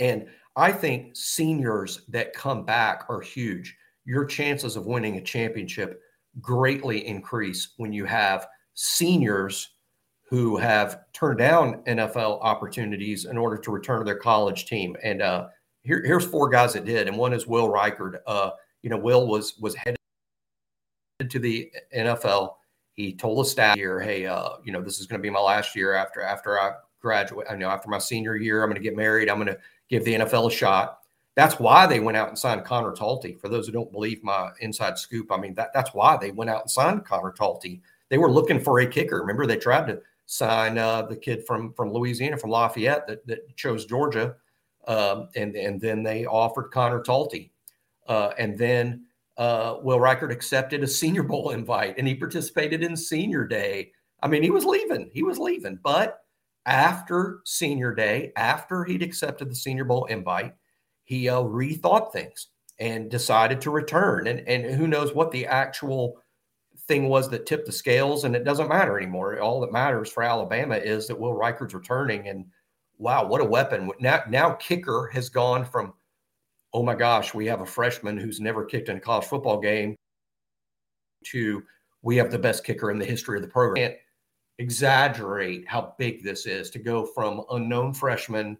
And 0.00 0.26
I 0.56 0.72
think 0.72 1.16
seniors 1.16 2.02
that 2.08 2.32
come 2.32 2.64
back 2.64 3.04
are 3.08 3.20
huge. 3.20 3.76
Your 4.04 4.24
chances 4.24 4.76
of 4.76 4.86
winning 4.86 5.16
a 5.16 5.22
championship 5.22 6.00
greatly 6.40 7.06
increase 7.06 7.74
when 7.76 7.92
you 7.92 8.04
have 8.04 8.46
seniors 8.74 9.70
who 10.28 10.56
have 10.56 11.00
turned 11.12 11.38
down 11.38 11.82
NFL 11.84 12.40
opportunities 12.42 13.24
in 13.24 13.36
order 13.36 13.56
to 13.56 13.70
return 13.70 14.00
to 14.00 14.04
their 14.04 14.16
college 14.16 14.66
team. 14.66 14.96
And 15.02 15.22
uh, 15.22 15.48
here, 15.82 16.02
here's 16.04 16.24
four 16.24 16.48
guys 16.48 16.72
that 16.72 16.84
did, 16.84 17.08
and 17.08 17.16
one 17.16 17.32
is 17.32 17.46
Will 17.46 17.68
Reichard. 17.68 18.18
Uh, 18.26 18.50
you 18.82 18.90
know, 18.90 18.96
Will 18.96 19.26
was 19.26 19.56
was 19.58 19.74
headed 19.74 19.98
to 21.28 21.38
the 21.38 21.70
NFL. 21.96 22.54
He 22.94 23.14
told 23.14 23.38
the 23.38 23.48
staff 23.48 23.76
here, 23.76 24.00
"Hey, 24.00 24.26
uh, 24.26 24.50
you 24.64 24.72
know, 24.72 24.82
this 24.82 24.98
is 24.98 25.06
going 25.06 25.20
to 25.20 25.22
be 25.22 25.30
my 25.30 25.40
last 25.40 25.76
year 25.76 25.94
after 25.94 26.22
after 26.22 26.58
I 26.58 26.72
graduate. 27.04 27.46
I 27.48 27.54
know 27.54 27.68
after 27.68 27.88
my 27.88 27.98
senior 27.98 28.34
year, 28.34 28.62
I'm 28.62 28.70
going 28.70 28.82
to 28.82 28.82
get 28.82 28.96
married. 28.96 29.28
I'm 29.28 29.36
going 29.36 29.54
to 29.54 29.58
give 29.88 30.04
the 30.04 30.14
NFL 30.14 30.50
a 30.50 30.50
shot. 30.50 31.00
That's 31.36 31.58
why 31.60 31.86
they 31.86 32.00
went 32.00 32.16
out 32.16 32.28
and 32.28 32.38
signed 32.38 32.64
Conor 32.64 32.92
Talty. 32.92 33.38
For 33.38 33.48
those 33.48 33.66
who 33.66 33.72
don't 33.72 33.92
believe 33.92 34.22
my 34.22 34.50
inside 34.60 34.98
scoop, 34.98 35.30
I 35.30 35.36
mean 35.36 35.54
that 35.54 35.72
that's 35.74 35.92
why 35.92 36.16
they 36.16 36.30
went 36.30 36.50
out 36.50 36.62
and 36.62 36.70
signed 36.70 37.04
Conor 37.04 37.32
Talty. 37.32 37.80
They 38.08 38.18
were 38.18 38.30
looking 38.30 38.60
for 38.60 38.80
a 38.80 38.86
kicker. 38.86 39.20
Remember, 39.20 39.46
they 39.46 39.56
tried 39.56 39.86
to 39.88 40.00
sign 40.26 40.78
uh, 40.78 41.02
the 41.02 41.16
kid 41.16 41.46
from 41.46 41.72
from 41.74 41.92
Louisiana, 41.92 42.38
from 42.38 42.50
Lafayette, 42.50 43.06
that, 43.08 43.26
that 43.26 43.56
chose 43.56 43.84
Georgia, 43.84 44.36
um, 44.86 45.28
and 45.36 45.54
and 45.56 45.80
then 45.80 46.02
they 46.02 46.24
offered 46.24 46.70
Conor 46.70 47.02
Talty, 47.02 47.50
uh, 48.08 48.30
and 48.38 48.56
then 48.56 49.04
uh, 49.36 49.76
Will 49.82 49.98
Reichard 49.98 50.30
accepted 50.30 50.82
a 50.82 50.88
Senior 50.88 51.24
Bowl 51.24 51.50
invite, 51.50 51.98
and 51.98 52.06
he 52.06 52.14
participated 52.14 52.82
in 52.82 52.96
Senior 52.96 53.44
Day. 53.44 53.90
I 54.22 54.28
mean, 54.28 54.42
he 54.42 54.50
was 54.50 54.64
leaving. 54.64 55.10
He 55.12 55.22
was 55.22 55.38
leaving, 55.38 55.78
but 55.82 56.23
after 56.66 57.40
senior 57.44 57.94
day, 57.94 58.32
after 58.36 58.84
he'd 58.84 59.02
accepted 59.02 59.50
the 59.50 59.54
Senior 59.54 59.84
Bowl 59.84 60.06
invite, 60.06 60.54
he 61.04 61.28
uh, 61.28 61.40
rethought 61.40 62.12
things 62.12 62.48
and 62.78 63.10
decided 63.10 63.60
to 63.60 63.70
return. 63.70 64.26
And, 64.26 64.40
and 64.48 64.74
who 64.74 64.86
knows 64.86 65.14
what 65.14 65.30
the 65.30 65.46
actual 65.46 66.18
thing 66.88 67.08
was 67.08 67.28
that 67.30 67.46
tipped 67.46 67.66
the 67.66 67.72
scales, 67.72 68.24
and 68.24 68.34
it 68.34 68.44
doesn't 68.44 68.68
matter 68.68 68.98
anymore. 68.98 69.38
All 69.40 69.60
that 69.60 69.72
matters 69.72 70.10
for 70.10 70.22
Alabama 70.22 70.76
is 70.76 71.06
that 71.06 71.18
Will 71.18 71.34
Reichard's 71.34 71.74
returning, 71.74 72.28
and 72.28 72.46
wow, 72.98 73.26
what 73.26 73.40
a 73.40 73.44
weapon! 73.44 73.90
Now, 74.00 74.22
now 74.28 74.52
kicker 74.54 75.10
has 75.12 75.28
gone 75.28 75.64
from, 75.64 75.94
oh 76.72 76.82
my 76.82 76.94
gosh, 76.94 77.32
we 77.32 77.46
have 77.46 77.60
a 77.60 77.66
freshman 77.66 78.18
who's 78.18 78.40
never 78.40 78.64
kicked 78.64 78.88
in 78.88 78.96
a 78.96 79.00
college 79.00 79.26
football 79.26 79.60
game, 79.60 79.96
to 81.26 81.62
we 82.02 82.16
have 82.16 82.30
the 82.30 82.38
best 82.38 82.64
kicker 82.64 82.90
in 82.90 82.98
the 82.98 83.04
history 83.04 83.36
of 83.36 83.42
the 83.42 83.48
program 83.48 83.92
exaggerate 84.58 85.66
how 85.66 85.94
big 85.98 86.22
this 86.22 86.46
is 86.46 86.70
to 86.70 86.78
go 86.78 87.04
from 87.04 87.44
unknown 87.50 87.92
freshman 87.92 88.56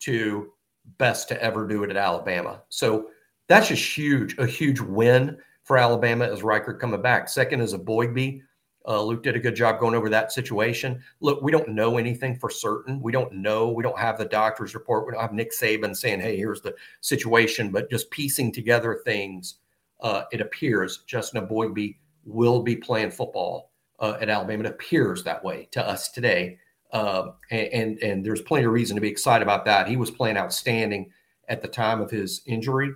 to 0.00 0.52
best 0.98 1.28
to 1.28 1.42
ever 1.42 1.66
do 1.66 1.84
it 1.84 1.90
at 1.90 1.96
Alabama. 1.96 2.62
So 2.68 3.08
that's 3.48 3.68
just 3.68 3.96
huge, 3.96 4.38
a 4.38 4.46
huge 4.46 4.80
win 4.80 5.38
for 5.64 5.78
Alabama 5.78 6.26
as 6.26 6.42
Reichard 6.42 6.80
coming 6.80 7.02
back. 7.02 7.28
Second 7.28 7.60
is 7.60 7.74
Eboigbe. 7.74 8.42
Uh, 8.86 9.02
Luke 9.02 9.22
did 9.22 9.36
a 9.36 9.40
good 9.40 9.54
job 9.54 9.78
going 9.78 9.94
over 9.94 10.08
that 10.08 10.32
situation. 10.32 11.00
Look, 11.20 11.40
we 11.40 11.52
don't 11.52 11.68
know 11.68 11.98
anything 11.98 12.36
for 12.36 12.50
certain. 12.50 13.00
We 13.00 13.12
don't 13.12 13.32
know. 13.32 13.70
We 13.70 13.84
don't 13.84 13.98
have 13.98 14.18
the 14.18 14.24
doctor's 14.24 14.74
report. 14.74 15.06
We 15.06 15.12
don't 15.12 15.20
have 15.20 15.32
Nick 15.32 15.52
Saban 15.52 15.96
saying, 15.96 16.20
hey, 16.20 16.36
here's 16.36 16.62
the 16.62 16.74
situation. 17.00 17.70
But 17.70 17.90
just 17.90 18.10
piecing 18.10 18.50
together 18.52 19.00
things, 19.04 19.56
uh, 20.00 20.24
it 20.32 20.40
appears 20.40 21.04
Justin 21.06 21.46
Eboigbe 21.46 21.96
will 22.24 22.62
be 22.62 22.74
playing 22.74 23.12
football 23.12 23.71
uh, 24.02 24.18
at 24.20 24.28
Alabama. 24.28 24.64
It 24.64 24.70
appears 24.70 25.22
that 25.24 25.42
way 25.42 25.68
to 25.70 25.86
us 25.86 26.10
today. 26.10 26.58
Uh, 26.92 27.30
and, 27.50 27.98
and 28.02 28.22
there's 28.22 28.42
plenty 28.42 28.66
of 28.66 28.72
reason 28.72 28.96
to 28.96 29.00
be 29.00 29.08
excited 29.08 29.42
about 29.42 29.64
that. 29.64 29.88
He 29.88 29.96
was 29.96 30.10
playing 30.10 30.36
outstanding 30.36 31.10
at 31.48 31.62
the 31.62 31.68
time 31.68 32.02
of 32.02 32.10
his 32.10 32.42
injury. 32.44 32.90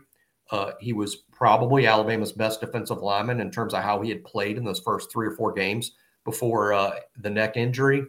Uh, 0.50 0.72
he 0.80 0.92
was 0.92 1.16
probably 1.32 1.86
Alabama's 1.86 2.32
best 2.32 2.60
defensive 2.60 2.98
lineman 2.98 3.40
in 3.40 3.50
terms 3.50 3.72
of 3.72 3.82
how 3.82 4.02
he 4.02 4.10
had 4.10 4.22
played 4.24 4.58
in 4.58 4.64
those 4.64 4.80
first 4.80 5.10
three 5.10 5.26
or 5.26 5.30
four 5.30 5.52
games 5.52 5.92
before 6.24 6.74
uh, 6.74 6.96
the 7.18 7.30
neck 7.30 7.56
injury. 7.56 8.04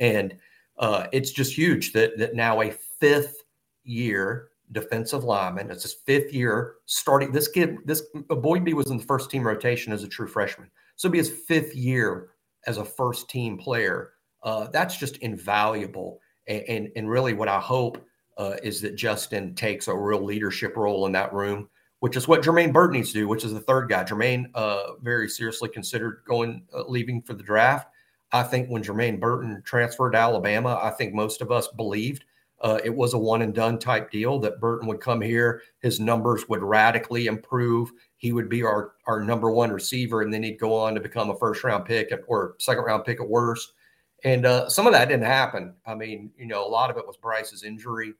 And 0.00 0.36
uh, 0.78 1.06
it's 1.12 1.30
just 1.30 1.56
huge 1.56 1.92
that, 1.92 2.18
that 2.18 2.34
now 2.34 2.62
a 2.62 2.72
fifth 2.98 3.44
year 3.84 4.48
defensive 4.72 5.24
lineman, 5.24 5.70
it's 5.70 5.82
his 5.82 5.94
fifth 5.94 6.32
year 6.32 6.74
starting. 6.86 7.32
This 7.32 7.48
kid, 7.48 7.78
this 7.84 8.02
Eboigbe 8.14 8.72
was 8.72 8.90
in 8.90 8.96
the 8.98 9.04
first 9.04 9.30
team 9.30 9.46
rotation 9.46 9.92
as 9.92 10.02
a 10.02 10.08
true 10.08 10.28
freshman. 10.28 10.70
So 11.00 11.08
be 11.08 11.16
his 11.16 11.30
fifth 11.30 11.74
year 11.74 12.28
as 12.66 12.76
a 12.76 12.84
first 12.84 13.30
team 13.30 13.56
player. 13.56 14.10
Uh, 14.42 14.66
that's 14.66 14.98
just 14.98 15.16
invaluable. 15.16 16.20
And, 16.46 16.62
and, 16.68 16.88
and, 16.94 17.08
really, 17.08 17.32
what 17.32 17.48
I 17.48 17.58
hope 17.58 18.04
uh, 18.36 18.56
is 18.62 18.82
that 18.82 18.96
Justin 18.96 19.54
takes 19.54 19.88
a 19.88 19.96
real 19.96 20.22
leadership 20.22 20.76
role 20.76 21.06
in 21.06 21.12
that 21.12 21.32
room, 21.32 21.70
which 22.00 22.18
is 22.18 22.28
what 22.28 22.42
Jermaine 22.42 22.70
Burton 22.70 22.98
needs 22.98 23.12
to 23.12 23.20
do, 23.20 23.28
which 23.28 23.46
is 23.46 23.54
the 23.54 23.60
third 23.60 23.88
guy. 23.88 24.04
Jermaine 24.04 24.50
uh, 24.54 24.96
very 25.00 25.26
seriously 25.26 25.70
considered 25.70 26.20
going, 26.26 26.64
uh, 26.74 26.82
leaving 26.86 27.22
for 27.22 27.32
the 27.32 27.42
draft. 27.42 27.88
I 28.32 28.42
think 28.42 28.68
when 28.68 28.84
Jermaine 28.84 29.18
Burton 29.18 29.62
transferred 29.64 30.10
to 30.10 30.18
Alabama, 30.18 30.78
I 30.82 30.90
think 30.90 31.14
most 31.14 31.40
of 31.40 31.50
us 31.50 31.66
believed 31.68 32.26
uh, 32.60 32.78
it 32.84 32.94
was 32.94 33.14
a 33.14 33.18
one 33.18 33.42
and 33.42 33.54
done 33.54 33.78
type 33.78 34.10
deal 34.10 34.38
that 34.40 34.60
Burton 34.60 34.86
would 34.88 35.00
come 35.00 35.20
here, 35.20 35.62
his 35.80 35.98
numbers 35.98 36.48
would 36.48 36.62
radically 36.62 37.26
improve. 37.26 37.90
He 38.16 38.32
would 38.32 38.48
be 38.48 38.62
our, 38.62 38.92
our 39.06 39.22
number 39.22 39.50
one 39.50 39.72
receiver, 39.72 40.22
and 40.22 40.32
then 40.32 40.42
he'd 40.42 40.58
go 40.58 40.74
on 40.74 40.94
to 40.94 41.00
become 41.00 41.30
a 41.30 41.38
first 41.38 41.64
round 41.64 41.86
pick 41.86 42.12
or 42.26 42.56
second 42.58 42.84
round 42.84 43.04
pick 43.04 43.20
at 43.20 43.28
worst. 43.28 43.72
And 44.24 44.44
uh, 44.44 44.68
some 44.68 44.86
of 44.86 44.92
that 44.92 45.08
didn't 45.08 45.24
happen. 45.24 45.74
I 45.86 45.94
mean, 45.94 46.30
you 46.36 46.46
know, 46.46 46.66
a 46.66 46.68
lot 46.68 46.90
of 46.90 46.98
it 46.98 47.06
was 47.06 47.16
Bryce's 47.16 47.62
injury. 47.62 48.12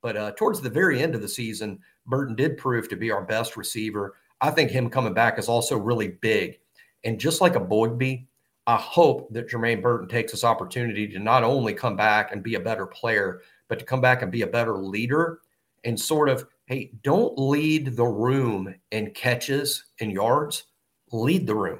But 0.00 0.16
uh, 0.16 0.32
towards 0.36 0.60
the 0.60 0.70
very 0.70 1.02
end 1.02 1.16
of 1.16 1.20
the 1.20 1.28
season, 1.28 1.80
Burton 2.06 2.36
did 2.36 2.56
prove 2.56 2.88
to 2.88 2.96
be 2.96 3.10
our 3.10 3.24
best 3.24 3.56
receiver. 3.56 4.14
I 4.40 4.50
think 4.50 4.70
him 4.70 4.88
coming 4.88 5.14
back 5.14 5.38
is 5.40 5.48
also 5.48 5.76
really 5.76 6.08
big. 6.20 6.60
And 7.02 7.18
just 7.18 7.40
like 7.40 7.54
Eboigbe, 7.54 8.26
I 8.68 8.76
hope 8.76 9.32
that 9.32 9.48
Jermaine 9.48 9.82
Burton 9.82 10.08
takes 10.08 10.32
this 10.32 10.44
opportunity 10.44 11.08
to 11.08 11.18
not 11.18 11.42
only 11.42 11.74
come 11.74 11.96
back 11.96 12.30
and 12.30 12.42
be 12.42 12.54
a 12.54 12.60
better 12.60 12.86
player, 12.86 13.40
but 13.68 13.78
to 13.78 13.84
come 13.84 14.00
back 14.00 14.22
and 14.22 14.32
be 14.32 14.42
a 14.42 14.46
better 14.46 14.76
leader 14.78 15.40
and 15.84 15.98
sort 15.98 16.28
of, 16.28 16.46
hey, 16.66 16.92
don't 17.02 17.38
lead 17.38 17.96
the 17.96 18.06
room 18.06 18.74
in 18.90 19.10
catches 19.12 19.84
and 20.00 20.12
yards, 20.12 20.64
lead 21.12 21.46
the 21.46 21.54
room. 21.54 21.78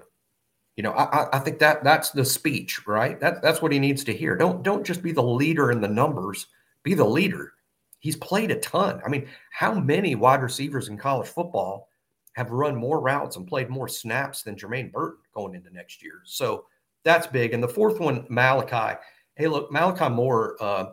You 0.77 0.85
know, 0.85 0.93
I, 0.93 1.37
I 1.37 1.39
think 1.41 1.59
that 1.59 1.83
that's 1.83 2.11
the 2.11 2.25
speech, 2.25 2.87
right? 2.87 3.19
That, 3.19 3.43
that's 3.43 3.61
what 3.61 3.73
he 3.73 3.81
needs 3.81 4.05
to 4.05 4.17
hear. 4.17 4.37
Don't 4.37 4.63
don't 4.63 4.87
just 4.87 5.03
be 5.03 5.11
the 5.11 5.23
leader 5.23 5.73
in 5.73 5.81
the 5.81 5.89
numbers, 5.89 6.47
be 6.85 6.95
the 6.95 7.05
leader. 7.05 7.55
He's 7.99 8.15
played 8.15 8.53
a 8.53 8.61
ton. 8.61 9.01
I 9.05 9.09
mean, 9.09 9.27
how 9.51 9.75
many 9.75 10.15
wide 10.15 10.41
receivers 10.41 10.89
in 10.89 10.97
college 10.97 11.27
football 11.27 11.89
have 12.35 12.53
run 12.53 12.77
more 12.77 13.01
routes 13.01 13.35
and 13.35 13.45
played 13.45 13.69
more 13.69 13.89
snaps 13.89 14.43
than 14.43 14.55
Jermaine 14.55 14.93
Burton 14.93 15.19
going 15.35 15.57
into 15.57 15.71
next 15.73 16.01
year? 16.01 16.23
So 16.25 16.67
that's 17.03 17.27
big. 17.27 17.55
And 17.55 17.63
the 17.63 17.69
fourth 17.69 17.99
one, 17.99 18.25
Malachi. 18.29 19.01
Hey, 19.35 19.49
look, 19.49 19.73
Malachi 19.73 20.09
Moore, 20.09 20.57
uh, 20.61 20.87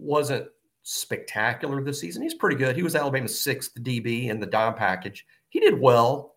wasn't 0.00 0.46
spectacular 0.82 1.82
this 1.82 2.00
season. 2.00 2.22
He's 2.22 2.34
pretty 2.34 2.56
good. 2.56 2.74
He 2.74 2.82
was 2.82 2.96
Alabama's 2.96 3.38
sixth 3.38 3.74
DB 3.82 4.28
in 4.28 4.40
the 4.40 4.46
dime 4.46 4.74
package. 4.74 5.26
He 5.50 5.60
did 5.60 5.78
well. 5.78 6.36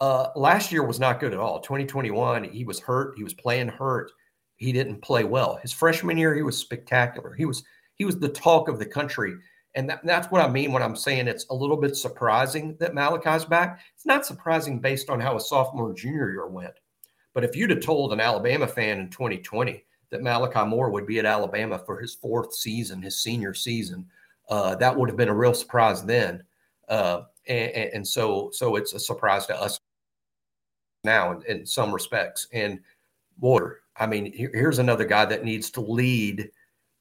Uh, 0.00 0.28
last 0.34 0.72
year 0.72 0.82
was 0.82 0.98
not 0.98 1.20
good 1.20 1.32
at 1.32 1.38
all. 1.38 1.60
2021, 1.60 2.44
he 2.44 2.64
was 2.64 2.80
hurt. 2.80 3.14
He 3.16 3.22
was 3.22 3.34
playing 3.34 3.68
hurt. 3.68 4.10
he 4.56 4.72
didn't 4.72 5.02
play 5.02 5.24
well. 5.24 5.56
His 5.62 5.72
freshman 5.72 6.16
year, 6.16 6.34
he 6.34 6.42
was 6.42 6.56
spectacular. 6.56 7.34
He 7.34 7.44
was 7.44 7.62
he 7.94 8.04
was 8.04 8.18
the 8.18 8.28
talk 8.28 8.68
of 8.68 8.78
the 8.78 8.86
country. 8.86 9.34
And 9.74 9.88
that, 9.88 10.00
that's 10.04 10.30
what 10.30 10.42
I 10.42 10.48
mean 10.48 10.72
when 10.72 10.82
I'm 10.82 10.96
saying 10.96 11.28
it's 11.28 11.46
a 11.50 11.54
little 11.54 11.76
bit 11.76 11.96
surprising 11.96 12.76
that 12.78 12.94
Malachi's 12.94 13.44
back. 13.44 13.80
It's 13.94 14.06
not 14.06 14.26
surprising 14.26 14.80
based 14.80 15.08
on 15.08 15.20
how 15.20 15.36
a 15.36 15.40
sophomore 15.40 15.94
junior 15.94 16.30
year 16.30 16.46
went. 16.46 16.74
But 17.34 17.44
if 17.44 17.56
you'd 17.56 17.70
have 17.70 17.80
told 17.80 18.12
an 18.12 18.20
Alabama 18.20 18.66
fan 18.66 18.98
in 18.98 19.08
2020 19.08 19.84
that 20.12 20.22
Malachi 20.22 20.64
Moore 20.66 20.90
would 20.90 21.06
be 21.06 21.18
at 21.18 21.24
Alabama 21.24 21.78
for 21.78 21.98
his 21.98 22.14
fourth 22.14 22.54
season, 22.54 23.02
his 23.02 23.20
senior 23.20 23.54
season, 23.54 24.06
uh, 24.50 24.76
that 24.76 24.94
would 24.94 25.08
have 25.08 25.16
been 25.16 25.30
a 25.30 25.34
real 25.34 25.54
surprise 25.54 26.04
then. 26.04 26.44
Uh, 26.88 27.22
and, 27.48 27.90
and, 27.94 28.06
so, 28.06 28.50
so 28.52 28.76
it's 28.76 28.92
a 28.92 29.00
surprise 29.00 29.46
to 29.46 29.60
us 29.60 29.80
now 31.02 31.32
in, 31.32 31.42
in 31.46 31.66
some 31.66 31.92
respects. 31.92 32.46
And 32.52 32.78
Water, 33.40 33.80
I 33.96 34.06
mean, 34.06 34.32
here, 34.32 34.50
here's 34.52 34.78
another 34.78 35.06
guy 35.06 35.24
that 35.24 35.44
needs 35.44 35.70
to 35.72 35.80
lead 35.80 36.50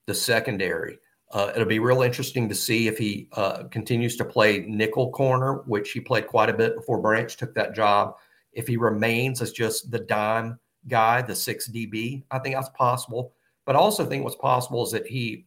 the 0.08 0.16
secondary. 0.16 0.98
Uh, 1.32 1.52
it'll 1.54 1.68
be 1.68 1.80
real 1.80 2.02
interesting 2.02 2.48
to 2.48 2.56
see 2.56 2.88
if 2.88 2.98
he 2.98 3.28
uh, 3.34 3.64
continues 3.66 4.16
to 4.18 4.26
play 4.26 4.66
nickel 4.68 5.12
corner, 5.12 5.64
which 5.66 5.92
he 5.92 6.00
played 6.00 6.28
quite 6.28 6.50
a 6.50 6.54
bit 6.54 6.76
before 6.76 7.02
Branch 7.02 7.36
took 7.36 7.54
that 7.56 7.76
job. 7.76 8.16
If 8.54 8.68
he 8.68 8.78
remains 8.78 9.42
as 9.42 9.52
just 9.52 9.92
the 9.92 10.00
dime 10.00 10.60
guy, 10.88 11.22
the 11.22 11.36
six 11.36 11.70
DB, 11.70 12.24
I 12.32 12.40
think 12.40 12.56
that's 12.56 12.70
possible. 12.70 13.34
But 13.66 13.76
I 13.76 13.80
also 13.80 14.06
think 14.06 14.24
what's 14.24 14.36
possible 14.36 14.84
is 14.84 14.92
that 14.92 15.08
he 15.08 15.46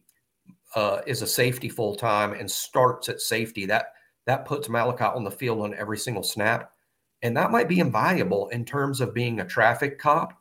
uh, 0.75 1.01
is 1.05 1.21
a 1.21 1.27
safety 1.27 1.69
full 1.69 1.95
time 1.95 2.33
and 2.33 2.49
starts 2.49 3.09
at 3.09 3.21
safety. 3.21 3.65
That 3.65 3.93
that 4.25 4.45
puts 4.45 4.69
Malachi 4.69 5.03
on 5.03 5.23
the 5.23 5.31
field 5.31 5.61
on 5.61 5.75
every 5.75 5.97
single 5.97 6.23
snap, 6.23 6.71
and 7.21 7.35
that 7.37 7.51
might 7.51 7.67
be 7.67 7.79
invaluable 7.79 8.49
in 8.49 8.65
terms 8.65 9.01
of 9.01 9.13
being 9.13 9.39
a 9.39 9.45
traffic 9.45 9.99
cop 9.99 10.33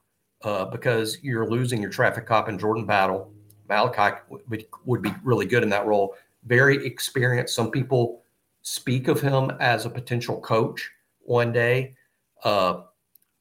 uh, 0.42 0.64
because 0.66 1.18
you're 1.22 1.48
losing 1.48 1.80
your 1.80 1.90
traffic 1.90 2.26
cop 2.26 2.48
in 2.48 2.58
Jordan 2.58 2.86
Battle. 2.86 3.32
Malachi 3.68 4.16
would, 4.28 4.66
would 4.84 5.02
be 5.02 5.12
really 5.22 5.46
good 5.46 5.62
in 5.62 5.70
that 5.70 5.86
role. 5.86 6.14
Very 6.44 6.84
experienced. 6.84 7.54
Some 7.54 7.70
people 7.70 8.22
speak 8.62 9.08
of 9.08 9.20
him 9.20 9.52
as 9.60 9.86
a 9.86 9.90
potential 9.90 10.40
coach 10.40 10.90
one 11.20 11.52
day. 11.52 11.94
Uh, 12.42 12.82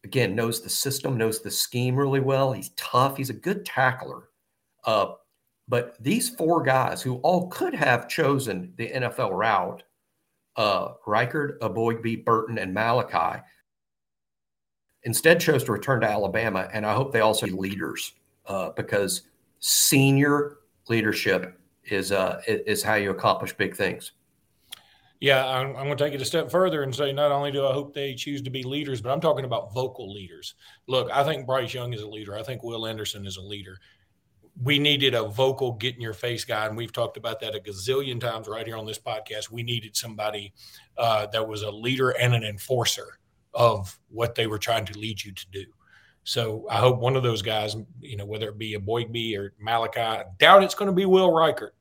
again, 0.03 0.35
knows 0.35 0.61
the 0.61 0.69
system, 0.69 1.17
knows 1.17 1.41
the 1.41 1.51
scheme 1.51 1.95
really 1.95 2.19
well. 2.19 2.51
He's 2.51 2.69
tough. 2.71 3.17
He's 3.17 3.29
a 3.29 3.33
good 3.33 3.65
tackler. 3.65 4.29
Uh, 4.85 5.13
but 5.67 5.95
these 6.01 6.29
four 6.29 6.61
guys 6.61 7.01
who 7.01 7.15
all 7.17 7.47
could 7.47 7.73
have 7.73 8.09
chosen 8.09 8.73
the 8.77 8.89
NFL 8.89 9.31
route, 9.31 9.83
uh, 10.57 10.93
Reichard, 11.07 11.57
Eboigbe, 11.59 12.25
Burton, 12.25 12.57
and 12.57 12.73
Malachi, 12.73 13.41
instead 15.03 15.39
chose 15.39 15.63
to 15.63 15.71
return 15.71 16.01
to 16.01 16.09
Alabama. 16.09 16.67
And 16.73 16.85
I 16.85 16.93
hope 16.93 17.11
they 17.11 17.21
also 17.21 17.45
be 17.45 17.53
leaders 17.53 18.13
uh, 18.45 18.71
because 18.71 19.21
senior 19.59 20.57
leadership 20.89 21.59
is 21.85 22.11
uh, 22.11 22.41
is 22.47 22.83
how 22.83 22.95
you 22.95 23.11
accomplish 23.11 23.53
big 23.53 23.75
things. 23.75 24.11
Yeah, 25.23 25.47
I'm, 25.47 25.67
I'm, 25.77 25.85
going 25.85 25.95
to 25.95 26.03
take 26.03 26.13
it 26.13 26.21
a 26.21 26.25
step 26.25 26.51
further 26.51 26.83
and 26.83 26.93
say 26.93 27.13
not 27.13 27.31
only 27.31 27.49
do 27.49 27.65
I 27.65 27.71
hope 27.71 27.93
they 27.93 28.13
choose 28.13 28.41
to 28.41 28.49
be 28.49 28.61
leaders, 28.61 29.01
but 29.01 29.09
I'm 29.09 29.21
talking 29.21 29.45
about 29.45 29.73
vocal 29.73 30.11
leaders. 30.11 30.55
Look, 30.87 31.09
I 31.13 31.23
think 31.23 31.47
Bryce 31.47 31.73
Young 31.73 31.93
is 31.93 32.01
a 32.01 32.07
leader. 32.09 32.35
I 32.35 32.43
think 32.43 32.61
Will 32.61 32.85
Anderson 32.85 33.25
is 33.25 33.37
a 33.37 33.41
leader. 33.41 33.77
We 34.61 34.79
needed 34.79 35.13
a 35.13 35.23
vocal, 35.23 35.71
get 35.71 35.95
in 35.95 36.01
your 36.01 36.11
face 36.11 36.43
guy, 36.43 36.65
and 36.65 36.75
we've 36.75 36.91
talked 36.91 37.15
about 37.15 37.39
that 37.39 37.55
a 37.55 37.59
gazillion 37.59 38.19
times 38.19 38.49
right 38.49 38.67
here 38.67 38.75
on 38.75 38.85
this 38.85 38.99
podcast. 38.99 39.49
We 39.49 39.63
needed 39.63 39.95
somebody 39.95 40.51
uh, 40.97 41.27
that 41.27 41.47
was 41.47 41.61
a 41.61 41.71
leader 41.71 42.09
and 42.09 42.35
an 42.35 42.43
enforcer 42.43 43.17
of 43.53 43.97
what 44.09 44.35
they 44.35 44.47
were 44.47 44.59
trying 44.59 44.83
to 44.87 44.99
lead 44.99 45.23
you 45.23 45.31
to 45.31 45.45
do. 45.53 45.63
So 46.25 46.65
I 46.69 46.79
hope 46.79 46.99
one 46.99 47.15
of 47.15 47.23
those 47.23 47.41
guys, 47.41 47.77
you 48.01 48.17
know, 48.17 48.25
whether 48.25 48.49
it 48.49 48.57
be 48.57 48.75
Eboigbe 48.75 49.37
or 49.37 49.53
Malachi, 49.57 50.01
I 50.01 50.25
doubt 50.37 50.63
it's 50.63 50.75
going 50.75 50.91
to 50.91 50.93
be 50.93 51.05
Will 51.05 51.31
Reichard. 51.31 51.71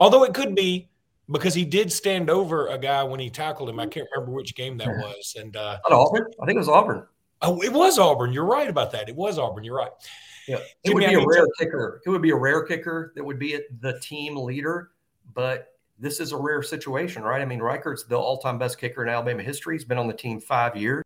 Although 0.00 0.24
it 0.24 0.32
could 0.32 0.54
be 0.54 0.88
because 1.30 1.54
he 1.54 1.64
did 1.64 1.90
stand 1.92 2.28
over 2.30 2.68
a 2.68 2.78
guy 2.78 3.02
when 3.02 3.20
he 3.20 3.30
tackled 3.30 3.68
him. 3.68 3.80
I 3.80 3.86
can't 3.86 4.06
remember 4.14 4.32
which 4.32 4.54
game 4.54 4.76
that 4.78 4.88
was. 4.88 5.36
And 5.38 5.56
uh, 5.56 5.78
Auburn, 5.90 6.26
I 6.42 6.46
think 6.46 6.56
it 6.56 6.60
was 6.60 6.68
Auburn. 6.68 7.06
Oh, 7.42 7.60
it 7.62 7.72
was 7.72 7.98
Auburn. 7.98 8.32
You're 8.32 8.44
right 8.44 8.68
about 8.68 8.90
that. 8.92 9.08
It 9.08 9.16
was 9.16 9.38
Auburn. 9.38 9.64
You're 9.64 9.76
right. 9.76 9.90
Yeah, 10.46 10.56
it 10.56 10.62
Jimmy, 10.84 10.94
would 10.94 11.10
be 11.10 11.16
I 11.16 11.20
a 11.20 11.26
rare 11.26 11.44
to- 11.46 11.52
kicker. 11.58 12.02
It 12.04 12.10
would 12.10 12.22
be 12.22 12.30
a 12.30 12.36
rare 12.36 12.62
kicker 12.64 13.12
that 13.16 13.24
would 13.24 13.38
be 13.38 13.58
the 13.80 13.98
team 14.00 14.36
leader, 14.36 14.90
but 15.34 15.68
this 15.98 16.20
is 16.20 16.32
a 16.32 16.36
rare 16.36 16.62
situation, 16.62 17.22
right? 17.22 17.40
I 17.40 17.44
mean, 17.46 17.60
Reichard's 17.60 18.04
the 18.04 18.16
all-time 18.18 18.58
best 18.58 18.78
kicker 18.78 19.02
in 19.02 19.08
Alabama 19.08 19.42
history. 19.42 19.76
He's 19.76 19.84
been 19.84 19.96
on 19.96 20.06
the 20.06 20.12
team 20.14 20.40
five 20.40 20.76
years. 20.76 21.02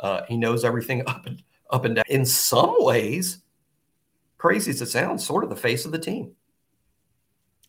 Uh, 0.00 0.22
he 0.28 0.36
knows 0.36 0.64
everything 0.64 1.02
up 1.06 1.26
and 1.26 1.42
up 1.70 1.84
and 1.84 1.94
down. 1.96 2.04
In 2.08 2.26
some 2.26 2.74
ways, 2.78 3.38
crazy 4.38 4.70
as 4.72 4.82
it 4.82 4.88
sounds, 4.88 5.24
sort 5.24 5.44
of 5.44 5.50
the 5.50 5.56
face 5.56 5.84
of 5.84 5.92
the 5.92 5.98
team 5.98 6.32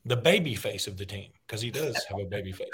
the 0.06 0.18
baby 0.18 0.54
face 0.54 0.88
of 0.88 0.98
the 0.98 1.06
team 1.06 1.32
because 1.48 1.62
he 1.62 1.72
does 1.72 2.04
have 2.10 2.20
a 2.20 2.26
baby 2.26 2.52
face. 2.52 2.74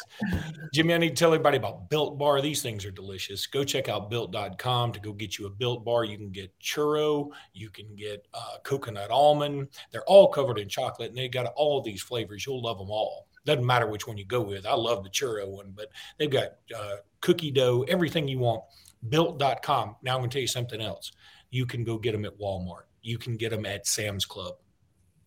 Jimmy, 0.74 0.96
I 0.96 0.98
need 0.98 1.10
to 1.10 1.16
tell 1.16 1.34
everybody 1.34 1.58
about 1.58 1.90
Built 1.90 2.18
Bar. 2.18 2.42
These 2.42 2.64
things 2.64 2.86
are 2.86 2.92
delicious. 2.92 3.46
Go 3.46 3.64
check 3.64 3.88
out 3.88 4.10
built.com 4.10 4.92
to 4.94 5.00
go 5.00 5.14
get 5.14 5.38
you 5.38 5.46
a 5.46 5.50
Built 5.50 5.86
Bar. 5.86 6.06
You 6.06 6.18
can 6.18 6.32
get 6.32 6.52
churro, 6.60 7.30
you 7.54 7.70
can 7.70 7.96
get 7.96 8.28
uh, 8.34 8.58
coconut 8.64 9.12
almond. 9.12 9.70
They're 9.92 10.06
all 10.06 10.28
covered 10.30 10.58
in 10.58 10.70
chocolate 10.70 11.10
and 11.10 11.18
they 11.18 11.28
got 11.28 11.54
all 11.56 11.82
these 11.82 12.02
flavors. 12.02 12.46
You'll 12.46 12.64
love 12.64 12.80
them 12.80 12.90
all. 12.90 13.28
Doesn't 13.46 13.66
matter 13.66 13.88
which 13.88 14.08
one 14.08 14.18
you 14.18 14.26
go 14.26 14.42
with. 14.42 14.66
I 14.66 14.74
love 14.74 15.04
the 15.04 15.10
churro 15.10 15.48
one, 15.48 15.72
but 15.76 15.90
they've 16.18 16.30
got 16.30 16.56
uh, 16.76 16.96
cookie 17.22 17.52
dough, 17.52 17.86
everything 17.88 18.28
you 18.28 18.40
want. 18.40 18.64
Built.com. 19.08 19.96
Now 20.02 20.16
I'm 20.16 20.22
going 20.22 20.30
to 20.30 20.34
tell 20.34 20.42
you 20.42 20.48
something 20.48 20.82
else. 20.82 21.12
You 21.52 21.66
can 21.66 21.84
go 21.84 21.98
get 21.98 22.12
them 22.12 22.26
at 22.26 22.38
Walmart. 22.40 22.84
You 23.02 23.18
can 23.18 23.38
get 23.38 23.52
them 23.52 23.66
at 23.66 23.88
Sam's 23.88 24.26
Club 24.26 24.56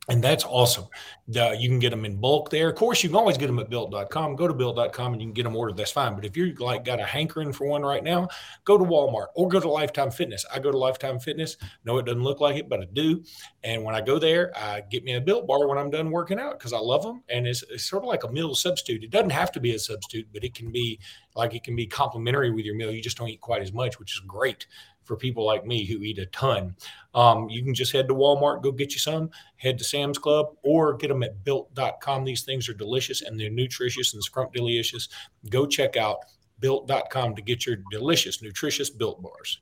and 0.08 0.22
that's 0.22 0.44
awesome. 0.44 0.86
You 1.28 1.68
can 1.68 1.78
get 1.78 1.90
them 1.90 2.04
in 2.04 2.16
bulk 2.16 2.50
there. 2.50 2.68
Of 2.70 2.74
course, 2.74 3.04
you 3.04 3.08
can 3.08 3.16
always 3.16 3.38
get 3.38 3.46
them 3.46 3.60
at 3.60 3.70
built.com. 3.70 4.34
Go 4.34 4.48
to 4.48 4.54
built.com 4.54 5.12
and 5.12 5.22
you 5.22 5.28
can 5.28 5.32
get 5.32 5.44
them 5.44 5.54
ordered. 5.54 5.76
That's 5.76 5.92
fine. 5.92 6.16
But 6.16 6.24
if 6.24 6.36
you're 6.36 6.52
like 6.56 6.84
got 6.84 6.98
a 6.98 7.04
hankering 7.04 7.52
for 7.52 7.68
one 7.68 7.82
right 7.82 8.02
now, 8.02 8.26
go 8.64 8.76
to 8.76 8.84
Walmart 8.84 9.26
or 9.36 9.48
go 9.48 9.60
to 9.60 9.68
Lifetime 9.68 10.10
Fitness. 10.10 10.44
I 10.52 10.58
go 10.58 10.72
to 10.72 10.76
Lifetime 10.76 11.20
Fitness. 11.20 11.56
No, 11.84 11.98
it 11.98 12.06
doesn't 12.06 12.24
look 12.24 12.40
like 12.40 12.56
it, 12.56 12.68
but 12.68 12.80
I 12.80 12.86
do. 12.92 13.22
And 13.62 13.84
when 13.84 13.94
I 13.94 14.00
go 14.00 14.18
there, 14.18 14.50
I 14.56 14.82
get 14.90 15.04
me 15.04 15.14
a 15.14 15.20
built 15.20 15.46
bar 15.46 15.68
when 15.68 15.78
I'm 15.78 15.90
done 15.90 16.10
working 16.10 16.40
out 16.40 16.58
because 16.58 16.72
I 16.72 16.78
love 16.78 17.04
them. 17.04 17.22
And 17.28 17.46
it's, 17.46 17.62
it's 17.70 17.84
sort 17.84 18.02
of 18.02 18.08
like 18.08 18.24
a 18.24 18.32
meal 18.32 18.56
substitute. 18.56 19.04
It 19.04 19.10
doesn't 19.10 19.30
have 19.30 19.52
to 19.52 19.60
be 19.60 19.76
a 19.76 19.78
substitute, 19.78 20.26
but 20.32 20.42
it 20.42 20.54
can 20.54 20.72
be 20.72 20.98
like 21.36 21.54
it 21.54 21.62
can 21.62 21.76
be 21.76 21.86
complementary 21.86 22.50
with 22.50 22.64
your 22.64 22.74
meal. 22.74 22.90
You 22.90 23.02
just 23.02 23.18
don't 23.18 23.28
eat 23.28 23.40
quite 23.40 23.62
as 23.62 23.72
much, 23.72 24.00
which 24.00 24.14
is 24.14 24.20
great 24.26 24.66
for 25.04 25.16
people 25.16 25.44
like 25.44 25.66
me 25.66 25.84
who 25.84 26.02
eat 26.02 26.18
a 26.18 26.26
ton. 26.26 26.74
Um, 27.14 27.48
you 27.48 27.62
can 27.62 27.74
just 27.74 27.92
head 27.92 28.08
to 28.08 28.14
Walmart, 28.14 28.62
go 28.62 28.72
get 28.72 28.92
you 28.92 28.98
some, 28.98 29.30
head 29.56 29.78
to 29.78 29.84
Sam's 29.84 30.18
Club, 30.18 30.46
or 30.62 30.94
get 30.94 31.08
them 31.08 31.22
at 31.22 31.44
built.com. 31.44 32.24
These 32.24 32.42
things 32.42 32.68
are 32.68 32.74
delicious 32.74 33.22
and 33.22 33.38
they're 33.38 33.50
nutritious 33.50 34.14
and 34.14 34.22
scrump 34.22 34.52
delicious. 34.52 35.08
Go 35.50 35.66
check 35.66 35.96
out 35.96 36.18
built.com 36.60 37.34
to 37.34 37.42
get 37.42 37.66
your 37.66 37.76
delicious, 37.90 38.42
nutritious 38.42 38.90
built 38.90 39.22
bars. 39.22 39.60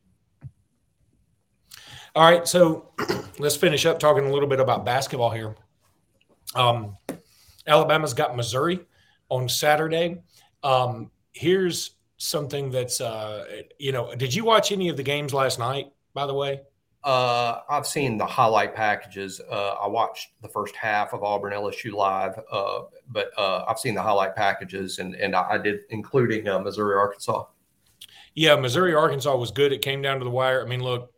All 2.14 2.28
right, 2.28 2.46
so 2.46 2.90
let's 3.38 3.56
finish 3.56 3.86
up 3.86 3.98
talking 3.98 4.26
a 4.26 4.32
little 4.32 4.48
bit 4.48 4.60
about 4.60 4.84
basketball 4.84 5.30
here. 5.30 5.56
Um, 6.54 6.96
Alabama's 7.66 8.14
got 8.14 8.36
Missouri 8.36 8.80
on 9.28 9.48
Saturday. 9.48 10.22
Um, 10.62 11.10
here's 11.32 11.92
something 12.20 12.70
that's 12.70 13.00
uh, 13.00 13.62
you 13.78 13.92
know. 13.92 14.14
Did 14.14 14.32
you 14.34 14.44
watch 14.44 14.70
any 14.70 14.88
of 14.88 14.96
the 14.96 15.02
games 15.02 15.34
last 15.34 15.58
night? 15.58 15.86
By 16.14 16.26
the 16.26 16.34
way, 16.34 16.60
uh, 17.02 17.60
I've 17.68 17.86
seen 17.86 18.18
the 18.18 18.26
highlight 18.26 18.74
packages. 18.74 19.40
Uh, 19.50 19.74
I 19.80 19.88
watched 19.88 20.28
the 20.42 20.48
first 20.48 20.76
half 20.76 21.14
of 21.14 21.24
Auburn 21.24 21.52
LSU 21.52 21.92
live, 21.92 22.38
uh, 22.52 22.82
but 23.08 23.30
uh, 23.38 23.64
I've 23.66 23.78
seen 23.78 23.94
the 23.94 24.02
highlight 24.02 24.36
packages, 24.36 24.98
and 24.98 25.14
and 25.14 25.34
I 25.34 25.58
did, 25.58 25.80
including 25.88 26.46
uh, 26.46 26.58
Missouri 26.60 26.94
Arkansas. 26.94 27.44
Yeah, 28.34 28.54
Missouri 28.56 28.94
Arkansas 28.94 29.34
was 29.34 29.50
good. 29.50 29.72
It 29.72 29.82
came 29.82 30.02
down 30.02 30.18
to 30.18 30.24
the 30.24 30.30
wire. 30.30 30.62
I 30.62 30.68
mean, 30.68 30.82
look, 30.84 31.12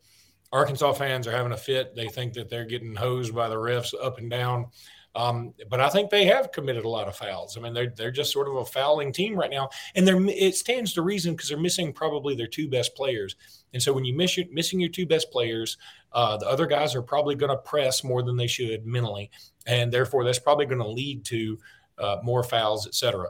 Arkansas 0.52 0.92
fans 0.92 1.26
are 1.26 1.32
having 1.32 1.52
a 1.52 1.56
fit. 1.56 1.94
They 1.94 2.08
think 2.08 2.32
that 2.34 2.48
they're 2.48 2.64
getting 2.64 2.94
hosed 2.94 3.34
by 3.34 3.48
the 3.48 3.56
refs 3.56 3.92
up 4.00 4.18
and 4.18 4.30
down. 4.30 4.66
Um, 5.14 5.52
but 5.68 5.78
I 5.78 5.90
think 5.90 6.08
they 6.08 6.24
have 6.24 6.52
committed 6.52 6.84
a 6.84 6.88
lot 6.88 7.06
of 7.06 7.14
fouls. 7.16 7.56
I 7.56 7.60
mean, 7.60 7.74
they're 7.74 7.92
they're 7.94 8.10
just 8.10 8.32
sort 8.32 8.48
of 8.48 8.56
a 8.56 8.64
fouling 8.64 9.12
team 9.12 9.38
right 9.38 9.50
now, 9.50 9.68
and 9.94 10.08
they're 10.08 10.18
it 10.26 10.56
stands 10.56 10.94
to 10.94 11.02
reason 11.02 11.34
because 11.34 11.50
they're 11.50 11.58
missing 11.58 11.92
probably 11.92 12.34
their 12.34 12.46
two 12.46 12.68
best 12.68 12.94
players. 12.94 13.36
And 13.74 13.82
so 13.82 13.92
when 13.92 14.06
you 14.06 14.14
miss 14.14 14.36
your, 14.38 14.46
missing 14.50 14.80
your 14.80 14.90
two 14.90 15.06
best 15.06 15.30
players, 15.30 15.76
uh, 16.12 16.38
the 16.38 16.48
other 16.48 16.66
guys 16.66 16.94
are 16.94 17.02
probably 17.02 17.34
going 17.34 17.50
to 17.50 17.58
press 17.58 18.02
more 18.02 18.22
than 18.22 18.36
they 18.36 18.46
should 18.46 18.86
mentally, 18.86 19.30
and 19.66 19.92
therefore 19.92 20.24
that's 20.24 20.38
probably 20.38 20.64
going 20.66 20.78
to 20.78 20.88
lead 20.88 21.26
to 21.26 21.58
uh, 21.98 22.16
more 22.22 22.42
fouls, 22.42 22.86
et 22.86 22.94
cetera. 22.94 23.28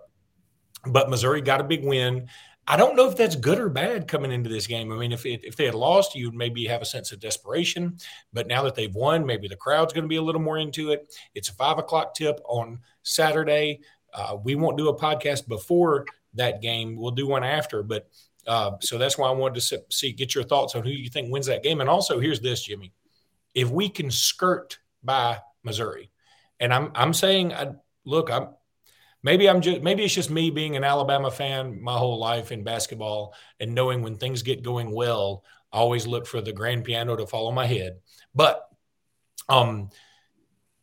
But 0.86 1.10
Missouri 1.10 1.40
got 1.40 1.60
a 1.60 1.64
big 1.64 1.84
win. 1.84 2.28
I 2.66 2.76
don't 2.76 2.94
know 2.94 3.08
if 3.08 3.16
that's 3.16 3.34
good 3.34 3.58
or 3.58 3.68
bad 3.68 4.06
coming 4.06 4.30
into 4.30 4.48
this 4.48 4.68
game. 4.68 4.92
I 4.92 4.96
mean, 4.96 5.12
if 5.12 5.26
if 5.26 5.56
they 5.56 5.64
had 5.64 5.74
lost, 5.74 6.14
you'd 6.14 6.34
maybe 6.34 6.64
have 6.66 6.80
a 6.80 6.86
sense 6.86 7.10
of 7.10 7.18
desperation. 7.18 7.96
But 8.32 8.46
now 8.46 8.62
that 8.62 8.76
they've 8.76 8.94
won, 8.94 9.26
maybe 9.26 9.48
the 9.48 9.56
crowd's 9.56 9.92
going 9.92 10.04
to 10.04 10.08
be 10.08 10.16
a 10.16 10.22
little 10.22 10.40
more 10.40 10.58
into 10.58 10.92
it. 10.92 11.12
It's 11.34 11.48
a 11.48 11.54
five 11.54 11.78
o'clock 11.78 12.14
tip 12.14 12.40
on 12.44 12.78
Saturday. 13.02 13.80
Uh, 14.14 14.36
we 14.42 14.54
won't 14.54 14.78
do 14.78 14.88
a 14.88 14.96
podcast 14.96 15.48
before 15.48 16.04
that 16.34 16.62
game. 16.62 16.96
We'll 16.96 17.10
do 17.10 17.26
one 17.26 17.42
after. 17.44 17.82
But 17.82 18.08
uh, 18.46 18.72
so 18.80 18.96
that's 18.96 19.18
why 19.18 19.28
I 19.28 19.32
wanted 19.32 19.60
to 19.60 19.82
see 19.90 20.12
get 20.12 20.34
your 20.34 20.44
thoughts 20.44 20.74
on 20.76 20.84
who 20.84 20.90
you 20.90 21.10
think 21.10 21.32
wins 21.32 21.46
that 21.46 21.62
game. 21.64 21.80
And 21.80 21.90
also, 21.90 22.20
here's 22.20 22.40
this, 22.40 22.62
Jimmy. 22.64 22.92
if 23.54 23.70
we 23.70 23.88
can 23.88 24.10
skirt 24.10 24.78
by 25.02 25.38
Missouri, 25.64 26.10
and 26.60 26.72
I'm 26.72 26.92
I'm 26.94 27.12
saying, 27.12 27.52
I, 27.52 27.72
look, 28.04 28.30
I'm 28.30 28.48
maybe 29.22 29.48
I'm 29.48 29.60
just 29.60 29.82
maybe 29.82 30.04
it's 30.04 30.14
just 30.14 30.30
me 30.30 30.50
being 30.50 30.76
an 30.76 30.84
Alabama 30.84 31.30
fan 31.30 31.80
my 31.82 31.96
whole 31.96 32.18
life 32.18 32.52
in 32.52 32.64
basketball 32.64 33.34
and 33.60 33.74
knowing 33.74 34.02
when 34.02 34.16
things 34.16 34.42
get 34.42 34.62
going 34.62 34.90
well, 34.90 35.44
I 35.72 35.78
always 35.78 36.06
look 36.06 36.26
for 36.26 36.40
the 36.40 36.52
grand 36.52 36.84
piano 36.84 37.16
to 37.16 37.26
follow 37.26 37.52
my 37.52 37.66
head. 37.66 38.00
But 38.34 38.68
um, 39.48 39.90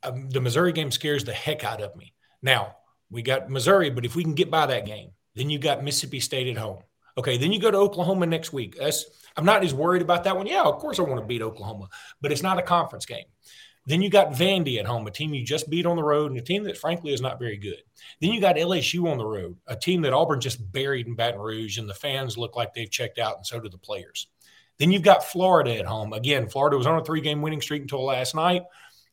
um, 0.03 0.29
the 0.29 0.41
Missouri 0.41 0.73
game 0.73 0.91
scares 0.91 1.23
the 1.23 1.33
heck 1.33 1.63
out 1.63 1.81
of 1.81 1.95
me. 1.95 2.13
Now 2.41 2.75
we 3.09 3.21
got 3.21 3.49
Missouri, 3.49 3.89
but 3.89 4.05
if 4.05 4.15
we 4.15 4.23
can 4.23 4.35
get 4.35 4.51
by 4.51 4.65
that 4.67 4.85
game, 4.85 5.11
then 5.35 5.49
you 5.49 5.59
got 5.59 5.83
Mississippi 5.83 6.19
State 6.19 6.47
at 6.47 6.57
home. 6.57 6.83
Okay, 7.17 7.37
then 7.37 7.51
you 7.51 7.59
go 7.59 7.71
to 7.71 7.77
Oklahoma 7.77 8.25
next 8.25 8.53
week. 8.53 8.77
That's, 8.79 9.05
I'm 9.35 9.45
not 9.45 9.63
as 9.63 9.73
worried 9.73 10.01
about 10.01 10.23
that 10.23 10.37
one. 10.37 10.47
Yeah, 10.47 10.63
of 10.63 10.77
course 10.79 10.99
I 10.99 11.01
want 11.01 11.19
to 11.19 11.25
beat 11.27 11.41
Oklahoma, 11.41 11.89
but 12.21 12.31
it's 12.31 12.43
not 12.43 12.59
a 12.59 12.61
conference 12.61 13.05
game. 13.05 13.25
Then 13.85 14.01
you 14.01 14.09
got 14.09 14.33
Vandy 14.33 14.77
at 14.77 14.85
home, 14.85 15.07
a 15.07 15.11
team 15.11 15.33
you 15.33 15.43
just 15.43 15.69
beat 15.69 15.85
on 15.85 15.95
the 15.95 16.03
road, 16.03 16.31
and 16.31 16.39
a 16.39 16.43
team 16.43 16.63
that 16.65 16.77
frankly 16.77 17.13
is 17.13 17.21
not 17.21 17.39
very 17.39 17.57
good. 17.57 17.81
Then 18.21 18.31
you 18.31 18.39
got 18.39 18.55
LSU 18.55 19.09
on 19.09 19.17
the 19.17 19.25
road, 19.25 19.57
a 19.67 19.75
team 19.75 20.01
that 20.01 20.13
Auburn 20.13 20.41
just 20.41 20.71
buried 20.71 21.07
in 21.07 21.15
Baton 21.15 21.39
Rouge, 21.39 21.77
and 21.77 21.89
the 21.89 21.93
fans 21.93 22.37
look 22.37 22.55
like 22.55 22.73
they've 22.73 22.91
checked 22.91 23.17
out, 23.17 23.37
and 23.37 23.45
so 23.45 23.59
do 23.59 23.69
the 23.69 23.77
players. 23.77 24.27
Then 24.77 24.91
you've 24.91 25.03
got 25.03 25.25
Florida 25.25 25.77
at 25.77 25.85
home. 25.85 26.13
Again, 26.13 26.47
Florida 26.47 26.77
was 26.77 26.87
on 26.87 26.99
a 26.99 27.03
three 27.03 27.21
game 27.21 27.41
winning 27.41 27.61
streak 27.61 27.81
until 27.81 28.03
last 28.03 28.33
night, 28.33 28.63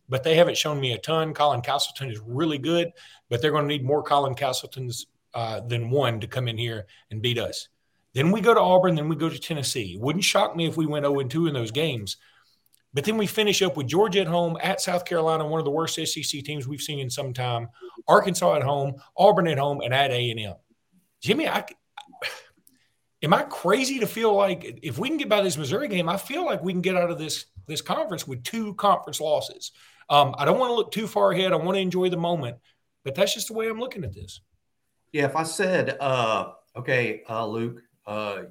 but 0.09 0.23
they 0.23 0.37
haven't 0.37 0.57
shown 0.57 0.81
me 0.81 0.93
a 0.93 0.99
ton. 0.99 1.35
Colin 1.35 1.61
Castleton 1.61 2.11
is 2.11 2.21
really 2.25 2.59
good, 2.59 2.93
but 3.29 3.43
they're 3.43 3.51
going 3.51 3.65
to 3.65 3.69
need 3.69 3.85
more 3.85 4.03
Colin 4.03 4.35
Castletons 4.35 5.07
uh, 5.35 5.61
than 5.61 5.91
one 5.91 6.21
to 6.21 6.27
come 6.27 6.49
in 6.49 6.57
here 6.57 6.87
and 7.11 7.21
beat 7.21 7.39
us. 7.39 7.69
Then 8.15 8.31
we 8.31 8.41
go 8.41 8.55
to 8.55 8.61
Auburn, 8.61 8.95
then 8.95 9.09
we 9.09 9.17
go 9.17 9.29
to 9.29 9.39
Tennessee. 9.39 9.99
Wouldn't 10.01 10.25
shock 10.25 10.57
me 10.57 10.67
if 10.67 10.77
we 10.77 10.87
went 10.87 11.05
0 11.05 11.23
2 11.23 11.49
in 11.49 11.55
those 11.55 11.71
games. 11.71 12.17
But 12.97 13.05
then 13.05 13.19
we 13.19 13.27
finish 13.27 13.61
up 13.61 13.77
with 13.77 13.89
Georgia 13.89 14.23
at 14.23 14.27
home, 14.27 14.57
at 14.63 14.81
South 14.81 15.05
Carolina, 15.05 15.47
one 15.47 15.59
of 15.59 15.67
the 15.67 15.71
worst 15.71 15.97
SEC 15.97 16.43
teams 16.43 16.67
we've 16.67 16.81
seen 16.81 16.99
in 16.99 17.11
some 17.11 17.35
time. 17.35 17.69
Arkansas 18.09 18.57
at 18.57 18.63
home, 18.63 18.95
Auburn 19.19 19.49
at 19.49 19.59
home, 19.59 19.83
and 19.83 19.93
at 19.93 20.11
A 20.11 20.31
and 20.31 20.41
M. 20.41 20.55
Jimmy, 21.21 21.47
I, 21.47 21.67
am 23.23 23.35
I 23.35 23.43
crazy 23.43 23.99
to 23.99 24.07
feel 24.07 24.35
like 24.35 24.81
if 24.83 24.99
we 24.99 25.09
can 25.09 25.19
get 25.19 25.29
by 25.29 25.43
this 25.43 25.59
Missouri 25.59 25.89
game, 25.89 26.09
I 26.09 26.17
feel 26.17 26.47
like 26.47 26.65
we 26.65 26.73
can 26.73 26.81
get 26.81 26.97
out 26.97 27.11
of 27.11 27.19
this 27.19 27.45
this 27.67 27.83
conference 27.83 28.27
with 28.27 28.43
two 28.45 28.73
conference 28.77 29.21
losses. 29.21 29.73
Um, 30.09 30.35
I 30.39 30.47
don't 30.47 30.59
want 30.59 30.71
to 30.71 30.75
look 30.75 30.91
too 30.91 31.07
far 31.07 31.33
ahead. 31.33 31.53
I 31.53 31.57
want 31.57 31.77
to 31.77 31.83
enjoy 31.83 32.09
the 32.09 32.17
moment, 32.17 32.57
but 33.05 33.15
that's 33.15 33.35
just 33.35 33.49
the 33.49 33.53
way 33.53 33.69
I'm 33.69 33.79
looking 33.79 34.05
at 34.05 34.15
this. 34.15 34.41
Yeah, 35.13 35.27
if 35.27 35.37
I 35.37 35.43
said, 35.43 35.99
uh, 36.01 36.53
okay, 36.75 37.25
uh, 37.29 37.47
Luke, 37.47 37.83
uh, 38.07 38.45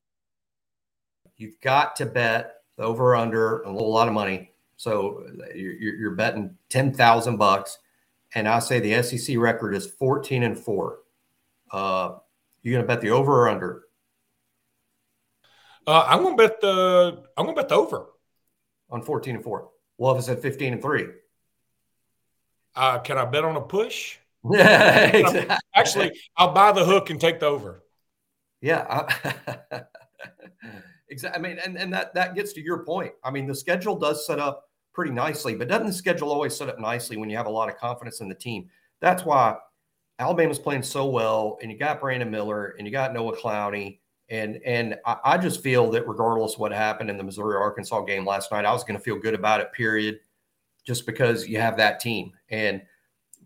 you've 1.35 1.59
got 1.61 1.95
to 1.95 2.05
bet 2.05 2.51
over 2.77 3.15
under 3.15 3.61
a 3.61 3.71
little 3.71 3.91
lot 3.91 4.07
of 4.07 4.13
money. 4.13 4.51
So 4.77 5.25
you're, 5.53 5.95
you're 5.95 6.15
betting 6.15 6.55
10,000 6.69 7.37
bucks. 7.37 7.77
And 8.33 8.47
I 8.47 8.59
say 8.59 8.79
the 8.79 9.01
SEC 9.01 9.37
record 9.37 9.73
is 9.73 9.85
14 9.87 10.43
and 10.43 10.57
four. 10.57 10.99
Uh, 11.71 12.15
you're 12.61 12.73
going 12.73 12.83
to 12.83 12.87
bet 12.87 13.01
the 13.01 13.11
over 13.11 13.43
or 13.43 13.49
under? 13.49 13.83
Uh, 15.87 16.05
I'm 16.07 16.23
going 16.23 16.35
to 16.35 16.43
bet 16.43 16.61
the 16.61 17.23
I'm 17.37 17.45
going 17.45 17.55
to 17.55 17.61
bet 17.61 17.69
the 17.69 17.75
over 17.75 18.07
on 18.89 19.03
14 19.03 19.35
and 19.35 19.43
four. 19.43 19.69
Well, 19.97 20.13
if 20.13 20.19
it's 20.19 20.29
at 20.29 20.41
15 20.41 20.73
and 20.73 20.81
three, 20.81 21.05
uh, 22.75 22.99
can 22.99 23.17
I 23.17 23.25
bet 23.25 23.45
on 23.45 23.55
a 23.55 23.61
push? 23.61 24.17
Yeah, 24.51 25.57
Actually, 25.75 26.19
I'll 26.35 26.53
buy 26.53 26.71
the 26.71 26.83
hook 26.83 27.09
and 27.09 27.21
take 27.21 27.39
the 27.39 27.45
over. 27.45 27.83
Yeah. 28.61 29.07
exactly. 31.09 31.39
I 31.39 31.41
mean, 31.41 31.59
and, 31.63 31.77
and 31.77 31.93
that, 31.93 32.13
that 32.13 32.35
gets 32.35 32.53
to 32.53 32.61
your 32.61 32.83
point. 32.83 33.13
I 33.23 33.31
mean, 33.31 33.47
the 33.47 33.55
schedule 33.55 33.97
does 33.97 34.25
set 34.25 34.39
up 34.39 34.69
pretty 34.93 35.11
nicely, 35.11 35.55
but 35.55 35.67
doesn't 35.67 35.87
the 35.87 35.93
schedule 35.93 36.31
always 36.31 36.55
set 36.55 36.69
up 36.69 36.79
nicely 36.79 37.17
when 37.17 37.29
you 37.29 37.37
have 37.37 37.45
a 37.45 37.51
lot 37.51 37.69
of 37.69 37.77
confidence 37.77 38.21
in 38.21 38.29
the 38.29 38.35
team? 38.35 38.69
That's 39.01 39.23
why 39.25 39.57
Alabama's 40.19 40.59
playing 40.59 40.83
so 40.83 41.05
well, 41.05 41.57
and 41.61 41.71
you 41.71 41.77
got 41.77 41.99
Brandon 41.99 42.31
Miller 42.31 42.75
and 42.77 42.87
you 42.87 42.91
got 42.91 43.13
Noah 43.13 43.35
Clowney. 43.35 43.99
And 44.29 44.59
and 44.65 44.95
I, 45.05 45.17
I 45.23 45.37
just 45.37 45.61
feel 45.61 45.91
that 45.91 46.07
regardless 46.07 46.57
what 46.57 46.71
happened 46.71 47.09
in 47.09 47.17
the 47.17 47.23
Missouri 47.23 47.57
Arkansas 47.57 48.01
game 48.01 48.25
last 48.25 48.51
night, 48.51 48.65
I 48.65 48.71
was 48.71 48.83
going 48.83 48.97
to 48.97 49.03
feel 49.03 49.19
good 49.19 49.35
about 49.35 49.61
it, 49.61 49.71
period, 49.71 50.19
just 50.85 51.05
because 51.05 51.47
you 51.47 51.59
have 51.59 51.77
that 51.77 51.99
team. 51.99 52.31
And– 52.49 52.81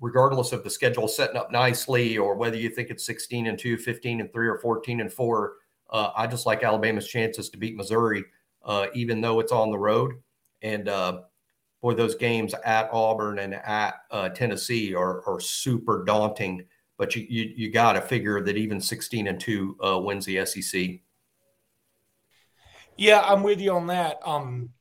regardless 0.02 0.52
of 0.52 0.64
the 0.64 0.70
schedule 0.70 1.08
setting 1.08 1.38
up 1.38 1.52
nicely 1.52 2.18
or 2.18 2.36
whether 2.36 2.56
you 2.56 2.70
think 2.70 2.90
it's 2.90 3.06
16 3.06 3.48
and 3.48 3.60
2, 3.60 3.78
15 3.78 4.22
and 4.22 4.32
3, 4.32 4.48
or 4.48 4.58
14 4.60 5.02
and 5.02 5.12
4. 5.12 5.54
Uh, 5.90 6.12
I 6.16 6.28
just 6.28 6.46
like 6.46 6.64
Alabama's 6.64 7.08
chances 7.08 7.50
to 7.50 7.58
beat 7.58 7.76
Missouri, 7.76 8.24
uh, 8.64 8.88
even 8.94 9.22
though 9.22 9.40
it's 9.40 9.52
on 9.52 9.72
the 9.72 9.78
road. 9.78 10.14
And 10.62 10.88
uh, 10.88 11.22
boy, 11.82 11.94
those 11.94 12.16
games 12.16 12.54
at 12.66 12.90
Auburn 12.92 13.40
and 13.40 13.56
at 13.56 13.96
uh, 14.12 14.30
Tennessee 14.30 14.94
are, 14.94 15.28
are 15.28 15.40
super 15.40 16.04
daunting. 16.06 16.66
But 16.98 17.16
you 17.16 17.26
you, 17.30 17.54
you 17.56 17.72
got 17.72 17.94
to 17.94 18.02
figure 18.02 18.42
that 18.42 18.58
even 18.58 18.82
16 18.82 19.28
and 19.28 19.40
2 19.40 19.78
uh, 19.82 20.00
wins 20.00 20.26
the 20.26 20.46
SEC. 20.46 21.00
Yeah, 22.98 23.22
I'm 23.22 23.44
with 23.44 23.62
you 23.62 23.72
on 23.72 23.88
that. 23.88 24.20
Um, 24.26 24.72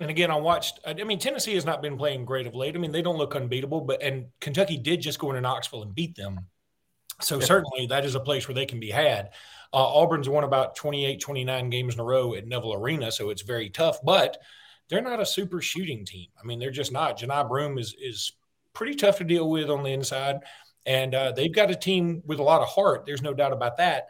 and 0.00 0.10
again, 0.10 0.30
I 0.30 0.36
watched. 0.36 0.80
I 0.84 0.94
mean, 0.94 1.18
Tennessee 1.18 1.54
has 1.54 1.64
not 1.64 1.82
been 1.82 1.96
playing 1.96 2.24
great 2.24 2.46
of 2.46 2.54
late. 2.54 2.74
I 2.74 2.78
mean, 2.78 2.92
they 2.92 3.02
don't 3.02 3.16
look 3.16 3.34
unbeatable, 3.34 3.82
but 3.82 4.02
and 4.02 4.26
Kentucky 4.40 4.76
did 4.76 5.00
just 5.00 5.18
go 5.18 5.30
into 5.30 5.40
Knoxville 5.40 5.82
and 5.82 5.94
beat 5.94 6.16
them. 6.16 6.46
So 7.20 7.40
certainly 7.40 7.86
that 7.86 8.04
is 8.04 8.14
a 8.14 8.20
place 8.20 8.46
where 8.46 8.54
they 8.54 8.66
can 8.66 8.80
be 8.80 8.90
had. 8.90 9.30
Uh, 9.72 9.86
Auburn's 9.86 10.28
won 10.28 10.44
about 10.44 10.76
28, 10.76 11.20
29 11.20 11.70
games 11.70 11.94
in 11.94 12.00
a 12.00 12.04
row 12.04 12.34
at 12.34 12.46
Neville 12.46 12.74
Arena, 12.74 13.10
so 13.12 13.30
it's 13.30 13.42
very 13.42 13.68
tough. 13.68 13.98
But 14.02 14.38
they're 14.88 15.02
not 15.02 15.20
a 15.20 15.26
super 15.26 15.60
shooting 15.60 16.04
team. 16.04 16.28
I 16.40 16.46
mean, 16.46 16.58
they're 16.58 16.70
just 16.70 16.92
not. 16.92 17.18
Johni 17.18 17.48
Broom 17.48 17.78
is 17.78 17.94
is 18.00 18.32
pretty 18.72 18.94
tough 18.94 19.18
to 19.18 19.24
deal 19.24 19.50
with 19.50 19.68
on 19.68 19.82
the 19.82 19.92
inside, 19.92 20.36
and 20.86 21.14
uh, 21.14 21.32
they've 21.32 21.54
got 21.54 21.70
a 21.70 21.76
team 21.76 22.22
with 22.24 22.38
a 22.38 22.44
lot 22.44 22.62
of 22.62 22.68
heart. 22.68 23.04
There's 23.04 23.22
no 23.22 23.34
doubt 23.34 23.52
about 23.52 23.76
that 23.78 24.08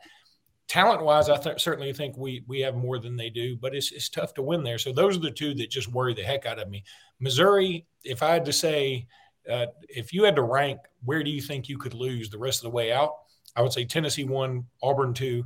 talent 0.69 1.03
wise, 1.03 1.29
I 1.29 1.37
th- 1.39 1.61
certainly 1.61 1.93
think 1.93 2.17
we 2.17 2.45
we 2.47 2.61
have 2.61 2.77
more 2.77 2.99
than 2.99 3.17
they 3.17 3.31
do, 3.31 3.57
but 3.57 3.75
it's 3.75 3.91
it's 3.91 4.09
tough 4.09 4.35
to 4.35 4.43
win 4.43 4.63
there. 4.63 4.79
So 4.79 4.93
those 4.93 5.17
are 5.17 5.21
the 5.21 5.31
two 5.31 5.55
that 5.55 5.71
just 5.71 5.89
worry 5.89 6.15
the 6.15 6.23
heck 6.23 6.47
out 6.47 6.59
of 6.59 6.69
me. 6.69 6.85
Missouri, 7.19 7.87
if 8.05 8.23
I 8.23 8.33
had 8.33 8.45
to 8.45 8.53
say, 8.53 9.07
uh, 9.51 9.67
if 9.89 10.13
you 10.13 10.25
had 10.25 10.37
to 10.37 10.43
rank, 10.43 10.79
where 11.05 11.23
do 11.23 11.31
you 11.31 11.41
think 11.41 11.69
you 11.69 11.79
could 11.79 11.95
lose 11.95 12.31
the 12.31 12.39
rest 12.39 12.61
of 12.61 12.65
the 12.65 12.77
way 12.77 12.93
out? 12.93 13.13
I 13.57 13.63
would 13.63 13.73
say 13.73 13.85
Tennessee 13.85 14.25
one, 14.25 14.67
Auburn 14.83 15.15
two, 15.15 15.45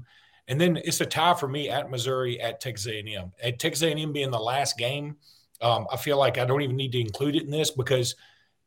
and 0.48 0.60
then 0.60 0.76
it's 0.76 1.00
a 1.00 1.06
tie 1.06 1.34
for 1.34 1.48
me 1.48 1.68
at 1.68 1.90
Missouri 1.90 2.40
at 2.40 2.60
Texas 2.60 2.92
A&M. 2.92 3.32
At 3.42 3.58
Texas 3.58 3.82
A&M 3.82 4.12
being 4.12 4.30
the 4.30 4.38
last 4.38 4.76
game, 4.76 5.16
um, 5.60 5.86
I 5.90 5.96
feel 5.96 6.18
like 6.18 6.38
I 6.38 6.44
don't 6.44 6.62
even 6.62 6.76
need 6.76 6.92
to 6.92 7.00
include 7.00 7.36
it 7.36 7.44
in 7.44 7.50
this 7.50 7.70
because 7.70 8.16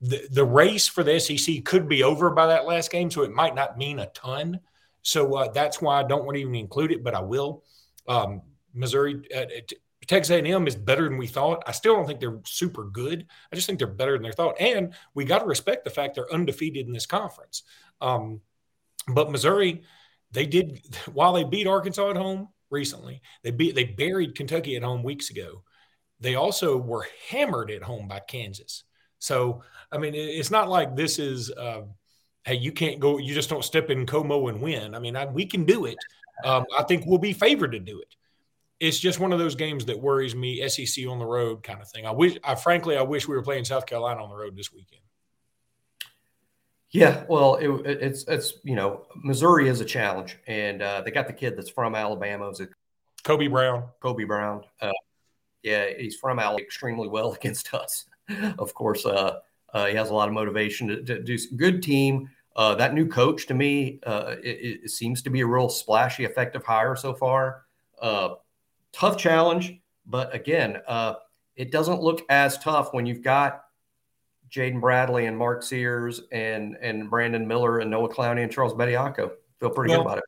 the 0.02 0.28
the 0.32 0.46
race 0.46 0.88
for 0.88 1.04
the 1.04 1.20
SEC 1.20 1.64
could 1.64 1.88
be 1.88 2.04
over 2.04 2.30
by 2.30 2.48
that 2.48 2.66
last 2.66 2.92
game, 2.92 3.12
so 3.12 3.24
it 3.24 3.32
might 3.32 3.56
not 3.56 3.78
mean 3.78 4.00
a 4.00 4.08
ton. 4.08 4.60
So 5.02 5.36
uh, 5.36 5.52
that's 5.52 5.82
why 5.82 6.00
I 6.00 6.04
don't 6.04 6.26
want 6.26 6.36
to 6.36 6.42
even 6.42 6.56
include 6.56 6.92
it, 6.92 7.04
but 7.04 7.14
I 7.14 7.22
will. 7.22 7.64
Um, 8.08 8.42
Missouri, 8.74 9.22
uh, 9.36 9.46
Texas 10.08 10.32
A&M 10.32 10.68
is 10.68 10.76
better 10.76 11.04
than 11.04 11.18
we 11.18 11.28
thought. 11.28 11.63
I 11.68 11.72
still 11.72 11.96
don't 11.96 12.06
think 12.06 12.20
they're 12.20 12.39
super 12.46 12.86
good. 12.86 13.26
I 13.52 13.56
just 13.56 13.68
think 13.68 13.80
they're 13.80 13.88
better 13.88 14.13
than 14.13 14.24
they 14.24 14.32
thought, 14.32 14.60
and 14.60 14.94
we 15.13 15.26
got 15.26 15.39
to 15.39 15.46
respect 15.46 15.84
the 15.84 15.91
fact 15.91 16.15
they're 16.15 16.32
undefeated 16.34 16.88
in 16.88 16.94
this 16.94 17.06
conference. 17.06 17.63
Um, 18.02 18.41
but 19.08 19.32
Missouri, 19.32 19.84
they 20.32 20.46
did 20.46 20.82
while 21.13 21.34
they 21.34 21.44
beat 21.44 21.68
Arkansas 21.68 22.10
at 22.10 22.18
home 22.18 22.50
recently. 22.70 23.22
They 23.44 23.52
beat 23.52 23.76
they 23.76 23.86
buried 23.86 24.36
Kentucky 24.36 24.76
at 24.76 24.84
home 24.84 25.04
weeks 25.04 25.30
ago. 25.30 25.63
They 26.20 26.36
also 26.36 26.78
were 26.78 27.08
hammered 27.30 27.72
at 27.72 27.84
home 27.84 28.08
by 28.08 28.20
Kansas. 28.20 28.84
So 29.20 29.63
I 29.91 29.98
mean, 29.98 30.13
it's 30.15 30.52
not 30.52 30.70
like 30.70 30.96
this 30.96 31.20
is. 31.20 31.52
Uh, 31.52 31.84
hey, 32.46 32.56
you 32.56 32.72
can't 32.72 33.00
go, 33.00 33.18
you 33.18 33.34
just 33.34 33.50
don't 33.50 33.63
step 33.63 33.89
in 33.89 34.06
Como 34.06 34.48
and 34.48 34.62
win. 34.62 34.96
I 34.96 35.00
mean, 35.00 35.15
I, 35.15 35.26
we 35.26 35.46
can 35.46 35.65
do 35.65 35.86
it. 35.86 35.98
Um, 36.44 36.65
I 36.78 36.84
think 36.84 37.06
we'll 37.06 37.18
be 37.18 37.34
favored 37.34 37.72
to 37.72 37.80
do 37.80 38.00
it. 38.00 38.15
It's 38.86 39.00
just 39.00 39.19
one 39.19 39.34
of 39.34 39.39
those 39.39 39.56
games 39.56 39.86
that 39.86 40.00
worries 40.00 40.36
me, 40.36 40.67
SEC 40.69 41.08
on 41.08 41.17
the 41.17 41.26
road 41.26 41.63
kind 41.63 41.82
of 41.82 41.89
thing. 41.89 42.06
I 42.06 42.12
wish, 42.12 42.38
I 42.43 42.54
frankly, 42.54 42.98
I 42.98 43.02
wish 43.02 43.28
we 43.28 43.36
were 43.36 43.41
playing 43.41 43.65
South 43.65 43.88
Carolina 43.88 44.21
on 44.21 44.30
the 44.30 44.36
road 44.36 44.56
this 44.56 44.71
weekend. 44.71 45.02
Yeah, 46.91 47.26
well, 47.28 47.56
it, 47.56 47.67
it's 47.86 48.26
it's 48.28 48.54
you 48.63 48.76
know 48.76 49.08
Missouri 49.15 49.67
is 49.67 49.82
a 49.82 49.86
challenge, 49.86 50.38
and 50.45 50.84
uh, 50.84 51.02
they 51.02 51.10
got 51.10 51.26
the 51.26 51.34
kid 51.34 51.58
that's 51.58 51.69
from 51.69 51.95
Alabama. 51.95 52.48
Is 52.50 52.60
it 52.60 52.69
Kobe 53.24 53.48
Brown? 53.48 53.89
Kobe 54.02 54.24
Brown. 54.24 54.63
Uh, 54.80 54.91
yeah, 55.63 55.88
he's 55.98 56.15
from 56.15 56.38
Alabama 56.38 56.63
extremely 56.63 57.08
well 57.08 57.34
against 57.39 57.74
us. 57.74 58.06
of 58.60 58.74
course, 58.76 59.04
uh, 59.06 59.39
uh, 59.74 59.88
he 59.88 59.95
has 59.95 60.12
a 60.12 60.13
lot 60.13 60.28
of 60.28 60.36
motivation 60.36 60.88
to, 60.88 61.04
to 61.04 61.24
do 61.24 61.38
some 61.39 61.58
good 61.58 61.82
team. 61.82 62.30
Uh, 62.56 62.76
that 62.76 62.93
new 62.93 63.08
coach 63.08 63.48
to 63.48 63.54
me, 63.56 64.00
uh, 64.06 64.36
it, 64.41 64.84
it, 64.84 64.89
seems 64.89 65.21
to 65.24 65.30
be 65.30 65.41
a 65.41 65.45
real 65.45 65.67
splashy, 65.67 66.24
effective 66.24 66.63
hire 66.63 66.95
so 66.95 67.13
far. 67.13 67.65
Tough 68.96 69.18
challenge, 69.18 69.78
but 70.06 70.34
again, 70.34 70.78
uh, 70.88 71.16
it 71.58 71.70
doesn't 71.70 72.02
look 72.02 72.26
as 72.30 72.58
tough 72.58 72.94
when 72.94 73.06
you've 73.06 73.22
got 73.22 73.62
Jaden 74.50 74.80
Bradley 74.80 75.26
and 75.26 75.38
Mark 75.38 75.64
Sears 75.64 76.22
and 76.32 76.78
and 76.82 77.10
Brandon 77.10 77.46
Miller 77.46 77.80
and 77.80 77.92
Noah 77.92 78.08
Clowney 78.08 78.44
and 78.44 78.52
Charles 78.52 78.74
Bediako. 78.74 79.32
Feel 79.60 79.70
pretty 79.70 79.92
well, 79.92 80.04
good 80.04 80.06
about 80.06 80.18
it. 80.20 80.24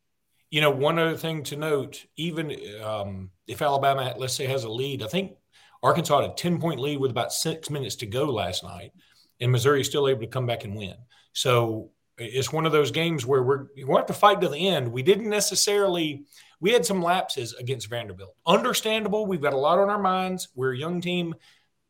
You 0.49 0.59
know, 0.59 0.71
one 0.71 0.99
other 0.99 1.15
thing 1.15 1.43
to 1.43 1.55
note, 1.55 2.05
even 2.17 2.55
um, 2.83 3.31
if 3.47 3.61
Alabama, 3.61 4.13
let's 4.17 4.33
say, 4.33 4.47
has 4.47 4.65
a 4.65 4.69
lead, 4.69 5.01
I 5.01 5.07
think 5.07 5.33
Arkansas 5.81 6.21
had 6.21 6.31
a 6.31 6.33
10 6.33 6.59
point 6.59 6.79
lead 6.79 6.99
with 6.99 7.11
about 7.11 7.31
six 7.31 7.69
minutes 7.69 7.95
to 7.97 8.05
go 8.05 8.25
last 8.25 8.63
night, 8.63 8.91
and 9.39 9.51
Missouri 9.51 9.81
is 9.81 9.87
still 9.87 10.09
able 10.09 10.21
to 10.21 10.27
come 10.27 10.45
back 10.45 10.65
and 10.65 10.75
win. 10.75 10.95
So 11.31 11.91
it's 12.17 12.51
one 12.51 12.65
of 12.65 12.71
those 12.71 12.91
games 12.91 13.25
where 13.25 13.43
we're 13.43 13.67
we 13.75 13.83
have 13.95 14.07
to 14.07 14.13
fight 14.13 14.41
to 14.41 14.49
the 14.49 14.67
end. 14.67 14.91
We 14.91 15.03
didn't 15.03 15.29
necessarily 15.29 16.25
we 16.59 16.71
had 16.71 16.85
some 16.85 17.01
lapses 17.01 17.53
against 17.53 17.89
Vanderbilt. 17.89 18.35
Understandable. 18.45 19.25
We've 19.25 19.41
got 19.41 19.53
a 19.53 19.57
lot 19.57 19.79
on 19.79 19.89
our 19.89 20.01
minds. 20.01 20.49
We're 20.55 20.73
a 20.73 20.77
young 20.77 21.01
team. 21.01 21.35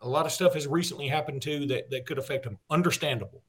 A 0.02 0.08
lot 0.08 0.26
of 0.26 0.32
stuff 0.32 0.54
has 0.54 0.68
recently 0.68 1.08
happened 1.08 1.42
too 1.42 1.66
that, 1.68 1.90
that 1.90 2.06
could 2.06 2.18
affect 2.18 2.44
them. 2.44 2.58
Understandable. 2.70 3.44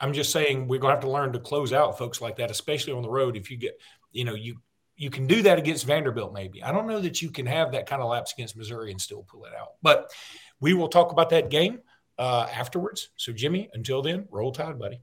I'm 0.00 0.12
just 0.12 0.32
saying 0.32 0.66
we're 0.66 0.80
gonna 0.80 0.94
have 0.94 1.02
to 1.04 1.10
learn 1.10 1.32
to 1.32 1.38
close 1.38 1.72
out 1.72 1.98
folks 1.98 2.20
like 2.20 2.36
that, 2.36 2.50
especially 2.50 2.92
on 2.92 3.02
the 3.02 3.10
road. 3.10 3.36
If 3.36 3.50
you 3.50 3.56
get, 3.56 3.78
you 4.12 4.24
know, 4.24 4.34
you 4.34 4.56
you 4.96 5.10
can 5.10 5.26
do 5.26 5.42
that 5.42 5.58
against 5.58 5.86
Vanderbilt, 5.86 6.32
maybe. 6.32 6.62
I 6.62 6.72
don't 6.72 6.86
know 6.86 7.00
that 7.00 7.20
you 7.20 7.30
can 7.30 7.46
have 7.46 7.72
that 7.72 7.86
kind 7.86 8.00
of 8.00 8.08
lapse 8.08 8.32
against 8.32 8.56
Missouri 8.56 8.90
and 8.90 9.00
still 9.00 9.22
pull 9.22 9.44
it 9.44 9.52
out. 9.58 9.72
But 9.82 10.12
we 10.60 10.72
will 10.72 10.88
talk 10.88 11.10
about 11.10 11.30
that 11.30 11.50
game 11.50 11.80
uh, 12.18 12.46
afterwards. 12.52 13.10
So, 13.16 13.32
Jimmy, 13.32 13.68
until 13.72 14.02
then, 14.02 14.26
roll 14.30 14.52
tide, 14.52 14.78
buddy. 14.78 15.00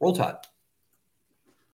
Roll 0.00 0.14
tide. 0.14 0.36